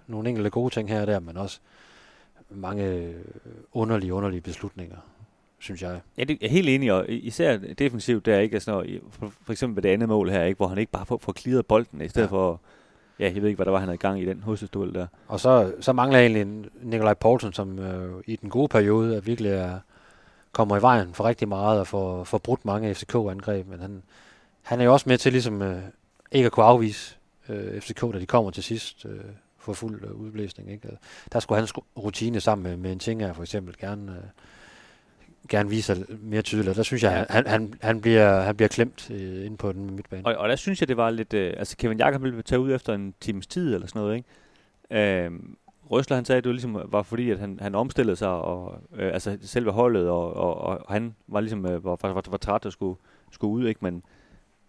Nogle 0.06 0.28
enkelte 0.28 0.50
gode 0.50 0.74
ting 0.74 0.88
her 0.88 1.00
og 1.00 1.06
der, 1.06 1.20
men 1.20 1.36
også 1.36 1.60
mange 2.50 3.14
underlige, 3.72 4.14
underlige 4.14 4.40
beslutninger, 4.40 4.96
synes 5.58 5.82
jeg. 5.82 6.00
Ja, 6.18 6.24
det 6.24 6.38
er 6.42 6.48
helt 6.48 6.68
enig, 6.68 6.92
og 6.92 7.04
især 7.08 7.56
defensivt, 7.78 8.26
der 8.26 8.38
ikke 8.38 8.60
sådan 8.60 8.78
noget, 8.78 9.00
for, 9.10 9.32
for 9.44 9.52
eksempel 9.52 9.76
ved 9.76 9.82
det 9.82 9.94
andet 9.94 10.08
mål 10.08 10.30
her, 10.30 10.44
ikke, 10.44 10.56
hvor 10.56 10.66
han 10.68 10.78
ikke 10.78 10.92
bare 10.92 11.06
får, 11.06 11.18
får 11.18 11.32
clearet 11.32 11.66
bolden, 11.66 12.00
i 12.00 12.08
stedet 12.08 12.26
Ja. 12.26 12.30
for, 12.30 12.60
ja, 13.18 13.24
jeg 13.34 13.42
ved 13.42 13.48
ikke, 13.48 13.56
hvad 13.56 13.64
der 13.66 13.72
var, 13.72 13.78
han 13.78 13.88
havde 13.88 13.94
i 13.94 13.98
gang 13.98 14.20
i 14.20 14.24
den 14.24 14.42
hovedstødstuel 14.42 14.94
der. 14.94 15.06
Og 15.28 15.40
så, 15.40 15.72
så 15.80 15.92
mangler 15.92 16.18
jeg 16.18 16.24
egentlig 16.26 16.42
en 16.42 16.66
Nikolaj 16.82 17.14
Poulsen, 17.14 17.52
som 17.52 17.78
øh, 17.78 18.22
i 18.26 18.36
den 18.36 18.50
gode 18.50 18.68
periode 18.68 19.16
er 19.16 19.20
virkelig 19.20 19.50
er, 19.50 19.78
kommer 20.54 20.76
i 20.76 20.82
vejen 20.82 21.14
for 21.14 21.24
rigtig 21.24 21.48
meget 21.48 21.80
og 21.80 21.86
får, 21.86 22.24
får 22.24 22.38
brudt 22.38 22.64
mange 22.64 22.94
FCK-angreb. 22.94 23.66
Men 23.68 23.80
han, 23.80 24.02
han 24.62 24.80
er 24.80 24.84
jo 24.84 24.92
også 24.92 25.08
med 25.08 25.18
til 25.18 25.32
ligesom 25.32 25.62
øh, 25.62 25.82
ikke 26.32 26.46
at 26.46 26.52
kunne 26.52 26.66
afvise 26.66 27.16
øh, 27.48 27.80
FCK, 27.80 28.00
da 28.00 28.18
de 28.18 28.26
kommer 28.26 28.50
til 28.50 28.62
sidst 28.62 29.06
øh, 29.06 29.20
for 29.58 29.72
fuld 29.72 30.04
øh, 30.04 30.12
udblæsning. 30.12 30.72
Ikke? 30.72 30.88
Og 30.88 30.98
Der 31.32 31.40
skulle 31.40 31.58
hans 31.58 31.72
rutine 31.98 32.40
sammen 32.40 32.62
med, 32.62 32.76
med 32.76 32.92
en 32.92 32.98
ting 32.98 33.20
her 33.20 33.32
for 33.32 33.42
eksempel 33.42 33.76
gerne, 33.78 34.12
øh, 34.12 34.18
gerne 35.48 35.70
vise 35.70 35.82
sig 35.82 36.04
mere 36.20 36.42
tydeligt. 36.42 36.68
Og 36.68 36.76
Der 36.76 36.82
synes 36.82 37.02
jeg, 37.02 37.26
han, 37.30 37.46
han, 37.46 37.74
han, 37.80 38.00
bliver, 38.00 38.40
han 38.40 38.56
bliver 38.56 38.68
klemt 38.68 39.10
øh, 39.10 39.46
inde 39.46 39.56
på 39.56 39.72
den 39.72 39.90
midtbane. 39.90 40.26
Og, 40.26 40.34
og 40.34 40.48
der 40.48 40.56
synes 40.56 40.80
jeg, 40.80 40.88
det 40.88 40.96
var 40.96 41.10
lidt... 41.10 41.34
Øh, 41.34 41.54
altså, 41.56 41.76
Kevin 41.76 41.98
Jakob 41.98 42.22
ville 42.22 42.42
tage 42.42 42.60
ud 42.60 42.72
efter 42.72 42.94
en 42.94 43.14
times 43.20 43.46
tid 43.46 43.74
eller 43.74 43.86
sådan 43.86 44.02
noget, 44.02 44.16
ikke? 44.16 45.24
Øh, 45.24 45.30
Røsler, 45.90 46.16
han 46.16 46.24
sagde, 46.24 46.38
at 46.38 46.44
det 46.44 46.48
var, 46.48 46.52
ligesom, 46.52 46.80
var 46.84 47.02
fordi, 47.02 47.30
at 47.30 47.38
han, 47.38 47.58
han 47.62 47.74
omstillede 47.74 48.16
sig, 48.16 48.28
og, 48.28 48.78
øh, 48.96 49.12
altså 49.14 49.38
selve 49.42 49.70
holdet, 49.70 50.08
og, 50.08 50.36
og, 50.36 50.54
og 50.58 50.86
han 50.88 51.14
var 51.28 51.40
ligesom, 51.40 51.66
øh, 51.66 51.84
var, 51.84 51.96
var, 52.02 52.12
var, 52.12 52.22
var 52.30 52.36
træt 52.38 52.66
og 52.66 52.72
skulle, 52.72 52.96
skulle 53.32 53.52
ud, 53.52 53.66
ikke? 53.66 53.78
Men 53.82 54.02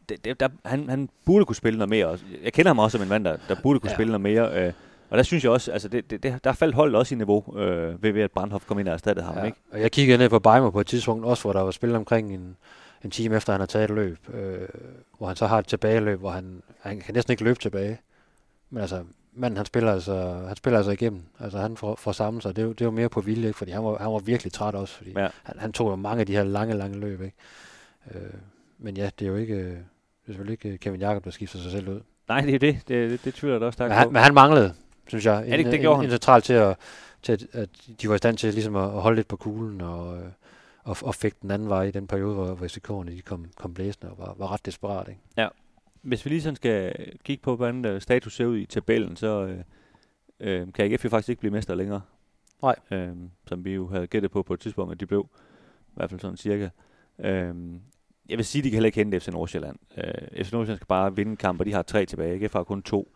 det, 0.10 0.26
det, 0.26 0.40
der, 0.40 0.50
han, 0.66 0.90
han 0.90 1.10
burde 1.26 1.46
kunne 1.46 1.56
spille 1.56 1.78
noget 1.80 1.90
mere. 1.90 2.18
Jeg 2.44 2.54
kender 2.54 2.70
ham 2.70 2.80
også 2.80 2.98
som 2.98 3.04
en 3.04 3.10
mand, 3.10 3.26
der, 3.26 3.38
der 3.50 3.56
burde 3.64 3.80
kunne 3.80 3.88
Ja. 3.90 3.92
ja. 3.92 3.96
spille 3.96 4.12
noget 4.12 4.22
mere. 4.22 4.68
Øh, 4.68 4.74
og 5.10 5.18
der 5.18 5.24
synes 5.24 5.44
jeg 5.44 5.52
også, 5.52 5.72
altså 5.72 5.88
det, 5.88 6.10
det, 6.12 6.24
det, 6.24 6.44
der 6.44 6.54
faldt 6.54 6.76
holdet 6.76 6.96
også 6.96 7.16
i 7.16 7.18
niveau, 7.18 7.58
øh, 7.58 8.04
ved, 8.04 8.12
ved 8.12 8.22
at 8.22 8.32
Brandhoff 8.32 8.66
kom 8.68 8.80
ind 8.80 8.88
og 8.88 8.94
erstattede 8.94 9.26
ham, 9.26 9.46
ikke? 9.46 9.58
Og 9.72 9.82
jeg 9.82 9.92
kiggede 9.92 10.18
ned 10.18 10.30
på 10.30 10.40
Bejmer 10.40 10.72
på 10.72 10.80
et 10.80 10.88
tidspunkt, 10.88 11.26
også 11.26 11.44
hvor 11.44 11.54
der 11.54 11.62
var 11.62 11.72
spillet 11.72 11.98
omkring 11.98 12.34
en, 12.34 12.58
en 13.04 13.12
time 13.12 13.36
efter, 13.36 13.54
han 13.54 13.60
har 13.62 13.66
taget 13.66 13.90
et 13.90 13.96
løb, 13.96 14.18
øh, 14.34 14.68
hvor 15.18 15.28
han 15.28 15.36
så 15.36 15.48
har 15.48 15.60
et 15.60 15.68
tilbageløb, 15.68 16.20
hvor 16.20 16.30
han, 16.30 16.62
han 16.82 17.00
kan 17.00 17.14
næsten 17.14 17.32
ikke 17.32 17.44
løbe 17.44 17.60
tilbage. 17.60 18.00
Men 18.70 18.82
altså, 18.82 19.04
manden 19.36 19.58
han 19.58 19.66
spiller 19.66 19.92
altså, 19.94 20.44
han 20.48 20.56
spiller 20.56 20.78
altså 20.78 20.92
igennem. 20.92 21.22
Altså 21.40 21.58
han 21.58 21.78
får, 21.78 21.96
får 21.96 22.12
samlet 22.12 22.44
sig. 22.44 22.56
Det 22.56 22.80
det 22.80 22.86
jo 22.86 22.92
mere 22.92 23.10
på 23.10 23.22
vilje, 23.22 23.48
ikke? 23.48 23.58
fordi 23.58 23.72
han 23.72 23.84
var, 23.84 23.98
han 23.98 24.12
var 24.12 24.20
virkelig 24.20 24.54
træt 24.54 24.76
også, 24.76 24.94
fordi 24.96 25.14
Ja. 25.18 25.28
han, 25.44 25.60
han 25.60 25.74
tog 25.74 25.92
jo 25.92 25.96
mange 25.96 26.20
af 26.20 26.26
de 26.26 26.34
her 26.36 26.44
lange, 26.44 26.74
lange 26.76 27.00
løb. 27.00 27.22
Ikke? 27.22 27.36
Øh, 28.16 28.22
men 28.78 28.98
ja, 28.98 29.10
det 29.20 29.26
er 29.26 29.30
jo 29.30 29.36
ikke, 29.36 29.56
det 29.66 29.72
er 30.28 30.32
selvfølgelig 30.32 30.66
ikke 30.66 30.78
Kevin 30.78 31.00
Jakob, 31.00 31.24
der 31.26 31.32
skifter 31.32 31.60
sig 31.60 31.72
selv 31.72 31.90
ud. 31.90 32.02
Nej, 32.28 32.42
det 32.42 32.56
er 32.56 32.60
det. 32.60 32.80
Det, 32.88 33.10
det, 33.12 33.26
det 33.26 33.34
tvivler 33.34 33.56
jeg 33.58 33.64
også 33.64 33.84
Men 33.84 33.90
stærkt 33.90 33.94
han, 34.00 34.14
men 34.14 34.22
han 34.22 34.34
manglede, 34.34 34.74
synes 35.08 35.26
jeg, 35.26 35.44
Ja, 35.48 35.52
det- 35.58 35.66
en, 35.66 35.72
det 35.72 35.80
gjorde 35.80 35.96
en, 35.96 36.00
han. 36.02 36.06
en 36.06 36.12
central 36.12 36.42
til, 36.42 36.54
at, 36.54 36.78
til 37.22 37.32
at, 37.32 37.46
at 37.54 37.70
de 38.02 38.10
var 38.10 38.16
i 38.16 38.18
stand 38.18 38.38
til 38.38 38.54
ligesom 38.54 38.76
at, 38.76 38.84
at 38.84 39.02
holde 39.02 39.16
lidt 39.16 39.28
på 39.28 39.36
kuglen 39.36 39.82
og, 39.82 40.18
øh, 40.18 40.24
og, 40.84 40.98
og 41.02 41.16
fik 41.16 41.42
den 41.42 41.52
anden 41.52 41.70
vej 41.70 41.84
i 41.84 41.92
den 41.92 42.08
periode, 42.08 42.34
hvor, 42.34 42.54
hvor 42.54 42.68
FCK'erne 42.68 43.12
de 43.12 43.22
kom, 43.22 43.46
kom 43.58 43.74
blæsende 43.74 44.12
og 44.12 44.18
var, 44.20 44.36
var 44.38 44.54
ret 44.54 44.66
desperat. 44.66 45.08
Ikke? 45.08 45.20
Hvis 46.06 46.26
vi 46.26 46.30
lige 46.30 46.42
sådan 46.42 46.56
skal 46.56 46.96
kigge 47.24 47.42
på, 47.42 47.56
hvordan 47.56 47.86
øh, 47.86 48.02
status 48.02 48.36
ser 48.36 48.46
ud 48.46 48.58
i 48.58 48.66
tabellen, 48.66 49.16
så 49.16 49.46
øh, 49.46 49.60
øh, 50.40 50.74
kan 50.74 50.92
AGF 50.92 51.04
jo 51.04 51.10
faktisk 51.10 51.30
ikke 51.30 51.40
blive 51.40 51.52
mester 51.52 51.76
længere. 51.76 52.02
Nej. 52.62 52.76
Øh, 52.92 53.16
som 53.48 53.66
vi 53.66 53.74
jo 53.74 53.88
havde 53.88 54.08
gættet 54.08 54.32
på 54.32 54.44
på 54.44 54.54
et 54.54 54.60
tidspunkt, 54.60 54.92
at 54.92 55.00
de 55.00 55.06
blev. 55.06 55.30
I 55.88 55.94
hvert 55.94 56.10
fald 56.10 56.20
sådan 56.20 56.38
cirka. 56.38 56.70
Øh, 57.20 57.56
jeg 58.30 58.38
vil 58.38 58.46
sige, 58.46 58.60
at 58.60 58.64
de 58.64 58.70
kan 58.70 58.76
heller 58.76 58.86
ikke 58.86 59.00
hente 59.00 59.20
FC 59.20 59.28
Nordsjælland. 59.28 59.78
Øh, 59.98 60.46
FC 60.46 60.52
Nordsjælland 60.52 60.78
skal 60.78 60.88
bare 60.88 61.16
vinde 61.16 61.36
kamp, 61.36 61.60
og 61.60 61.66
de 61.66 61.74
har 61.74 61.82
tre 61.82 62.06
tilbage. 62.06 62.34
AGF 62.34 62.54
har 62.54 62.64
kun 62.64 62.84
to. 62.84 63.12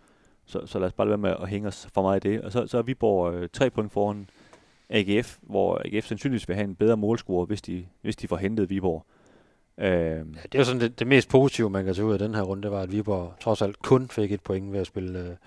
Så, 0.46 0.66
så 0.66 0.80
lad 0.80 0.88
os 0.88 0.94
bare 0.94 1.08
lade 1.08 1.22
være 1.22 1.32
med 1.32 1.44
at 1.44 1.50
hænge 1.50 1.68
os 1.68 1.88
for 1.94 2.02
meget 2.02 2.26
i 2.26 2.30
det. 2.30 2.42
Og 2.42 2.52
så, 2.52 2.68
så 2.68 2.78
er 2.78 2.82
Viborg 2.82 3.34
øh, 3.34 3.50
tre 3.54 3.70
point 3.70 3.92
foran 3.92 4.30
AGF, 4.90 5.38
hvor 5.42 5.82
AGF 5.86 6.06
sandsynligvis 6.06 6.48
vil 6.48 6.56
have 6.56 6.64
en 6.64 6.76
bedre 6.76 6.98
målscore, 6.98 7.46
hvis 7.46 7.62
de, 7.62 7.86
hvis 8.02 8.16
de 8.16 8.28
får 8.28 8.38
hentet 8.38 8.70
Viborg. 8.70 9.06
Øh, 9.10 9.19
Ja, 9.80 10.18
det 10.20 10.56
er 10.56 10.60
jo 10.60 10.64
sådan 10.64 10.82
det, 10.82 11.00
det 11.00 11.08
mest 11.08 11.30
positive, 11.30 11.70
man 11.70 11.86
kan 11.86 11.94
tage 11.94 12.06
ud 12.06 12.14
af 12.14 12.20
den 12.20 12.36
her 12.36 12.42
runde, 12.42 12.64
det 12.64 12.72
var, 12.72 12.82
at 12.82 12.92
Viborg 12.92 13.34
trods 13.40 13.62
alt 13.62 13.80
kun 13.82 14.08
fik 14.08 14.32
et 14.32 14.42
point 14.42 14.74
ved 14.74 14.80
at 14.80 14.88
spille 14.88 15.38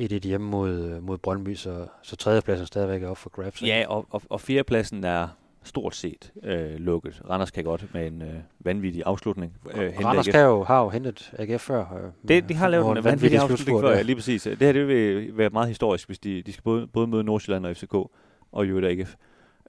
øh, 0.00 0.06
1-1 0.06 0.18
hjemme 0.26 0.50
mod, 0.50 0.70
øh, 0.70 1.02
mod 1.02 1.18
Brøndby, 1.18 1.54
så, 1.54 1.86
så 2.02 2.16
tredjepladsen 2.16 2.66
stadigvæk 2.66 3.02
er 3.02 3.08
op 3.08 3.18
for 3.18 3.30
grabs. 3.30 3.62
ikke? 3.62 3.74
ja, 3.74 3.84
og, 3.88 4.06
og, 4.10 4.22
og 4.28 4.40
fjerdepladsen 4.40 5.04
er 5.04 5.28
stort 5.64 5.94
set 5.96 6.32
øh, 6.42 6.74
lukket. 6.78 7.22
Randers 7.30 7.50
kan 7.50 7.64
godt 7.64 7.94
med 7.94 8.06
en 8.06 8.22
øh, 8.22 8.28
vanvittig 8.60 9.02
afslutning 9.06 9.52
øh, 9.74 9.92
Randers 10.04 10.26
AGF. 10.28 10.34
kan 10.34 10.44
jo, 10.44 10.64
har 10.64 10.82
jo 10.82 10.88
hentet 10.88 11.32
AGF 11.38 11.60
før. 11.62 11.80
Øh, 11.80 12.28
Det, 12.28 12.48
de 12.48 12.54
har 12.54 12.68
lavet 12.68 12.98
en 12.98 13.04
vanvittig 13.04 13.38
afslutning 13.38 13.58
slutspurt, 13.58 13.82
før, 13.82 13.90
ja. 13.96 14.02
lige 14.02 14.16
præcis. 14.16 14.42
Det 14.42 14.58
her 14.58 14.72
det 14.72 14.88
vil 14.88 15.36
være 15.36 15.50
meget 15.50 15.68
historisk, 15.68 16.08
hvis 16.08 16.18
de, 16.18 16.42
de 16.42 16.52
skal 16.52 16.62
både, 16.62 16.86
både 16.86 17.06
møde 17.06 17.24
Nordsjælland 17.24 17.66
og 17.66 17.76
FCK 17.76 17.94
og 18.52 18.66
Jørgen 18.68 18.84
AGF. 18.84 19.14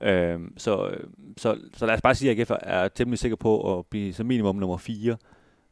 Øhm, 0.01 0.53
så, 0.57 0.95
så, 1.38 1.57
så 1.73 1.85
lad 1.85 1.95
os 1.95 2.01
bare 2.01 2.15
sige, 2.15 2.31
at 2.31 2.39
AGF 2.39 2.51
er 2.62 2.88
temmelig 2.88 3.19
sikker 3.19 3.35
på 3.35 3.79
at 3.79 3.85
blive 3.85 4.13
som 4.13 4.25
minimum 4.25 4.55
nummer 4.55 4.77
4. 4.77 5.17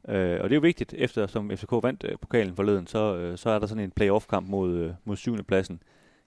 Øh, 0.09 0.39
og 0.41 0.49
det 0.49 0.51
er 0.51 0.55
jo 0.55 0.61
vigtigt, 0.61 0.93
efter 0.97 1.27
som 1.27 1.51
FCK 1.55 1.71
vandt 1.71 2.03
øh, 2.09 2.17
pokalen 2.21 2.55
forleden, 2.55 2.87
så, 2.87 3.15
øh, 3.15 3.37
så 3.37 3.49
er 3.49 3.59
der 3.59 3.67
sådan 3.67 3.83
en 3.83 3.91
playoff-kamp 3.91 4.49
mod, 4.49 4.73
øh, 4.73 4.91
mod 5.05 5.15
syvende 5.15 5.43
pladsen 5.43 5.83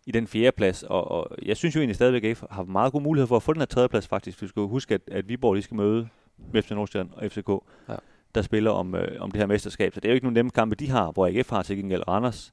i 0.06 0.10
den 0.10 0.26
fjerde 0.26 0.52
plads, 0.56 0.82
og, 0.82 1.10
og 1.10 1.36
jeg 1.42 1.56
synes 1.56 1.74
jo 1.74 1.80
egentlig 1.80 1.94
stadigvæk, 1.96 2.24
at 2.24 2.30
AGF 2.30 2.44
har 2.50 2.62
meget 2.64 2.92
god 2.92 3.00
mulighed 3.00 3.26
for 3.26 3.36
at 3.36 3.42
få 3.42 3.52
den 3.52 3.60
her 3.60 3.66
tredje 3.66 3.88
plads 3.88 4.08
faktisk. 4.08 4.42
Vi 4.42 4.46
skal 4.48 4.60
jo 4.60 4.68
huske, 4.68 4.94
at, 4.94 5.00
at 5.10 5.28
Viborg 5.28 5.56
de 5.56 5.62
skal 5.62 5.76
møde 5.76 6.08
FC 6.54 6.70
Nordsjælland 6.70 7.10
og 7.12 7.30
FCK, 7.32 7.48
Ja. 7.88 7.94
der 8.34 8.42
spiller 8.42 8.70
om, 8.70 8.94
øh, 8.94 9.22
om 9.22 9.30
det 9.30 9.40
her 9.40 9.46
mesterskab. 9.46 9.94
Så 9.94 10.00
det 10.00 10.08
er 10.08 10.12
jo 10.12 10.14
ikke 10.14 10.26
nogen 10.26 10.34
nemme 10.34 10.50
kampe, 10.50 10.76
de 10.76 10.90
har, 10.90 11.10
hvor 11.10 11.26
AGF 11.26 11.50
har 11.50 11.62
til 11.62 11.76
gengæld 11.76 12.08
Randers 12.08 12.52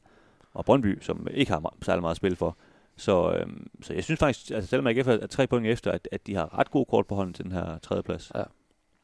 og 0.53 0.65
Brøndby, 0.65 0.97
som 1.01 1.27
ikke 1.33 1.51
har 1.51 1.73
særlig 1.81 2.01
meget 2.01 2.11
at 2.11 2.17
spille 2.17 2.35
for. 2.35 2.57
Så, 3.01 3.33
øhm, 3.33 3.67
så 3.81 3.93
jeg 3.93 4.03
synes 4.03 4.19
faktisk, 4.19 4.51
altså 4.51 4.69
selvom 4.69 4.87
AGF 4.87 5.07
er 5.07 5.27
tre 5.27 5.47
point 5.47 5.67
efter, 5.67 5.91
at, 5.91 6.07
at 6.11 6.27
de 6.27 6.35
har 6.35 6.59
ret 6.59 6.71
god 6.71 6.85
kort 6.85 7.07
på 7.07 7.15
hånden 7.15 7.33
til 7.33 7.45
den 7.45 7.51
her 7.51 7.77
tredje 7.77 8.03
plads. 8.03 8.31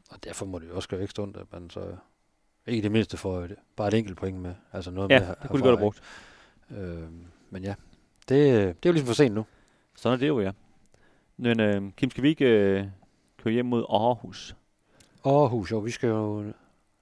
Og 0.10 0.24
derfor 0.24 0.46
må 0.46 0.60
det 0.60 0.68
jo 0.70 0.76
også 0.76 0.90
gøre 0.90 1.02
ekstra 1.02 1.24
ondt, 1.24 1.38
at 1.38 1.46
man 1.54 1.70
så 1.70 1.96
ikke 2.68 2.82
det 2.84 2.92
mindste 2.92 3.18
får 3.18 3.42
et, 3.42 3.56
bare 3.76 3.88
et 3.88 3.94
enkelt 3.94 4.18
point 4.18 4.38
med. 4.40 4.54
Altså 4.74 4.92
noget 4.92 5.12
Ja, 5.12 5.20
med 5.20 5.28
det 5.28 5.50
kunne 5.50 5.60
de 5.60 5.64
godt 5.64 5.80
have 5.80 5.84
brugt. 5.86 6.02
Øh, 6.72 7.04
men 7.50 7.64
ja, 7.64 7.76
det, 8.30 8.30
det 8.30 8.68
er 8.68 8.74
jo 8.86 8.92
ligesom 8.92 9.08
for 9.08 9.14
sent 9.14 9.36
nu. 9.36 9.46
Sådan 9.96 10.14
er 10.14 10.20
det 10.20 10.28
jo, 10.28 10.40
ja. 10.40 10.52
Men 11.38 11.60
øh, 11.60 11.92
Kim, 11.98 12.10
skal 12.12 12.24
vi 12.24 12.30
ikke 12.30 12.46
øh, 12.46 12.86
køre 13.38 13.54
hjem 13.54 13.66
mod 13.66 13.86
Aarhus? 13.90 14.56
Aarhus, 15.26 15.72
jo, 15.72 15.78
vi 15.78 15.92
skal 15.92 16.08
jo 16.08 16.42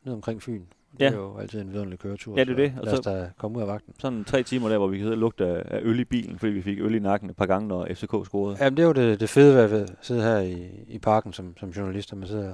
ned 0.04 0.14
omkring 0.14 0.42
Fyn. 0.42 0.66
Det 1.00 1.06
Ja. 1.06 1.10
er 1.10 1.16
jo 1.16 1.38
altid 1.38 1.62
en 1.62 1.72
vidunderlig 1.74 2.00
køretur. 2.00 2.38
Ja, 2.38 2.44
det 2.44 2.52
er 2.52 2.56
det. 2.56 2.72
Så 2.76 2.80
Og 2.80 2.86
lad 2.86 2.94
os 3.00 3.04
så- 3.06 3.12
da 3.12 3.30
komme 3.38 3.58
ud 3.58 3.62
af 3.62 3.68
vagten. 3.68 3.94
Sådan 4.00 4.24
tre 4.24 4.44
timer 4.44 4.70
der, 4.70 4.78
hvor 4.78 4.88
vi 4.88 4.98
kan 4.98 5.04
sidde 5.04 5.14
og 5.14 5.18
lugte 5.18 5.46
af, 5.46 5.80
øl 5.82 6.00
i 6.00 6.04
bilen, 6.06 6.40
fordi 6.40 6.52
vi 6.52 6.62
fik 6.62 6.80
øl 6.80 6.96
i 6.96 7.00
nakken 7.00 7.30
et 7.30 7.36
par 7.36 7.46
gange, 7.46 7.68
når 7.68 7.88
FCK 7.94 8.26
scorede. 8.26 8.58
Jamen, 8.62 8.78
det 8.78 8.84
er 8.84 8.88
jo 8.88 8.94
det, 8.94 9.20
det 9.20 9.30
fede 9.30 9.70
ved 9.72 9.82
at 9.82 9.94
sidde 10.02 10.22
her 10.24 10.38
i, 10.40 10.68
i 10.88 11.00
parken 11.00 11.34
som, 11.34 11.58
som 11.58 11.70
journalist, 11.70 12.12
og 12.12 12.18
man 12.18 12.28
sidder 12.28 12.54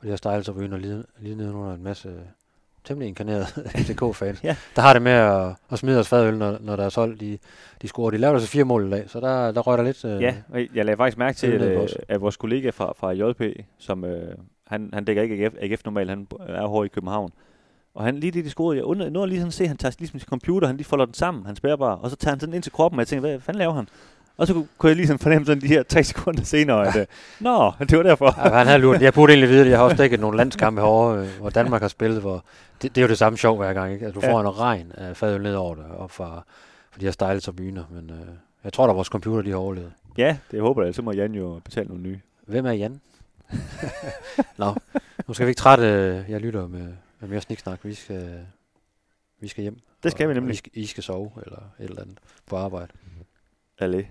på 0.00 0.04
de 0.06 0.08
her 0.08 0.16
stejles 0.16 0.48
og 0.48 0.56
ryger 0.56 0.76
lige, 0.76 1.02
lige 1.18 1.34
nede 1.36 1.52
under 1.54 1.74
en 1.74 1.82
masse 1.82 2.10
temmelig 2.84 3.08
inkarnerede 3.08 3.44
FCK-fans. 3.84 4.44
Ja. 4.44 4.56
Der 4.76 4.82
har 4.82 4.92
det 4.92 5.02
med 5.02 5.12
at, 5.12 5.54
at 5.70 5.78
smide 5.78 5.98
os 6.00 6.08
fadøl, 6.08 6.38
når, 6.38 6.58
når 6.60 6.76
der 6.76 6.84
er 6.84 6.88
solgt. 6.88 7.20
De, 7.20 7.38
de 7.82 7.88
scorer. 7.88 8.10
De 8.10 8.16
laver 8.18 8.34
altså 8.34 8.48
fire 8.48 8.64
mål 8.64 8.86
i 8.86 8.90
dag, 8.90 9.10
så 9.10 9.20
der, 9.20 9.52
der 9.52 9.60
rører 9.60 9.76
der 9.76 9.84
lidt... 9.84 10.04
Øh, 10.04 10.22
Ja, 10.22 10.34
og 10.48 10.60
jeg 10.74 10.84
lagde 10.84 10.96
faktisk 10.96 11.18
mærke 11.18 11.36
til, 11.36 11.46
at, 11.46 11.62
øh, 11.62 11.88
at 12.08 12.20
vores 12.20 12.36
kollega 12.36 12.70
fra, 12.70 12.92
fra 12.98 13.10
JP, 13.12 13.42
som 13.78 14.04
øh, 14.04 14.34
han, 14.66 14.90
han 14.92 15.04
dækker 15.04 15.22
ikke 15.22 15.44
AGF, 15.44 15.54
AGF 15.60 15.84
normalt, 15.84 16.10
han 16.10 16.26
er 16.40 16.66
hård 16.66 16.84
i 16.86 16.88
København. 16.88 17.30
Og 17.96 18.04
han 18.04 18.16
lige 18.16 18.30
det, 18.30 18.44
de 18.44 18.50
scorede, 18.50 18.76
jeg 18.76 18.84
undrede, 18.84 19.10
nåede 19.10 19.28
lige 19.28 19.38
sådan 19.38 19.48
at 19.48 19.54
se, 19.54 19.64
at 19.64 19.68
han 19.68 19.76
tager 19.76 19.94
ligesom 19.98 20.20
sin 20.20 20.28
computer, 20.28 20.66
han 20.66 20.76
lige 20.76 20.86
folder 20.86 21.04
den 21.04 21.14
sammen, 21.14 21.46
han 21.46 21.56
spærrer 21.56 21.76
bare, 21.76 21.96
og 21.96 22.10
så 22.10 22.16
tager 22.16 22.32
han 22.32 22.40
sådan 22.40 22.54
ind 22.54 22.62
til 22.62 22.72
kroppen, 22.72 22.98
og 22.98 23.00
jeg 23.00 23.08
tænkte, 23.08 23.28
hvad 23.28 23.40
fanden 23.40 23.58
laver 23.58 23.74
han? 23.74 23.88
Og 24.36 24.46
så 24.46 24.52
kunne, 24.52 24.66
kunne 24.78 24.88
jeg 24.88 24.96
lige 24.96 25.06
sådan 25.06 25.18
fornemme 25.18 25.46
sådan 25.46 25.62
de 25.62 25.66
her 25.66 25.82
tre 25.82 26.04
sekunder 26.12 26.44
senere, 26.44 26.88
at, 26.88 26.96
øh, 26.96 27.06
nå, 27.40 27.72
det 27.78 27.96
var 27.96 28.02
derfor. 28.02 28.34
Ja, 28.48 28.56
han 28.56 28.66
havde 28.66 28.78
luret. 28.78 29.02
Jeg 29.02 29.14
burde 29.14 29.32
egentlig 29.32 29.48
vide 29.48 29.64
det. 29.64 29.70
Jeg 29.70 29.78
har 29.78 29.84
også 29.84 29.96
dækket 29.96 30.20
nogle 30.20 30.36
landskampe 30.36 30.80
herovre, 30.80 31.18
øh, 31.22 31.28
hvor 31.40 31.50
Danmark 31.60 31.80
har 31.80 31.88
spillet, 31.88 32.20
hvor 32.20 32.44
det, 32.82 32.94
det 32.94 33.00
er 33.00 33.02
jo 33.02 33.08
det 33.08 33.18
samme 33.18 33.38
sjov 33.38 33.56
hver 33.56 33.72
gang. 33.72 33.92
Ikke? 33.92 34.06
Altså, 34.06 34.20
du 34.20 34.26
Ja. 34.26 34.32
får 34.32 34.40
en 34.40 34.60
regn 34.60 34.92
af 34.94 35.16
fadøl 35.16 35.42
ned 35.42 35.54
over 35.54 35.74
dig, 35.74 35.84
op 35.98 36.10
fra, 36.10 36.42
fra 36.90 37.00
de 37.00 37.04
her 37.04 37.12
stejle 37.12 37.40
tribuner. 37.40 37.84
Men 37.90 38.10
øh, 38.10 38.26
jeg 38.64 38.72
tror, 38.72 38.86
der 38.86 38.94
vores 38.94 39.08
computer 39.08 39.42
de 39.42 39.50
har 39.50 39.56
overlevet. 39.56 39.92
Ja, 40.18 40.36
det 40.50 40.60
håber 40.60 40.84
jeg, 40.84 40.94
så 40.94 41.02
må 41.02 41.12
Jan 41.12 41.34
jo 41.34 41.60
betale 41.64 41.88
nogle 41.88 42.02
nye. 42.02 42.20
Hvem 42.46 42.66
er 42.66 42.72
Jan? 42.72 43.00
Nå, 44.56 44.74
nu 45.28 45.34
skal 45.34 45.46
vi 45.46 45.50
ikke 45.50 45.58
trætte 45.58 45.84
øh, 45.86 46.30
jeg 46.30 46.40
lytter 46.40 46.66
med, 46.66 46.86
med 47.26 47.34
mere 47.34 47.40
sniksnak. 47.40 47.84
Vi 47.84 47.94
skal, 47.94 48.46
vi 49.40 49.48
skal 49.48 49.62
hjem. 49.62 49.80
Det 50.02 50.12
skal 50.12 50.28
vi 50.28 50.34
nemlig. 50.34 50.52
I 50.52 50.56
skal, 50.56 50.72
I 50.74 50.86
skal 50.86 51.02
sove 51.02 51.32
eller 51.46 51.58
et 51.58 51.84
eller 51.84 52.02
andet 52.02 52.18
på 52.46 52.56
arbejde. 52.56 52.92
Allé. 53.82 54.04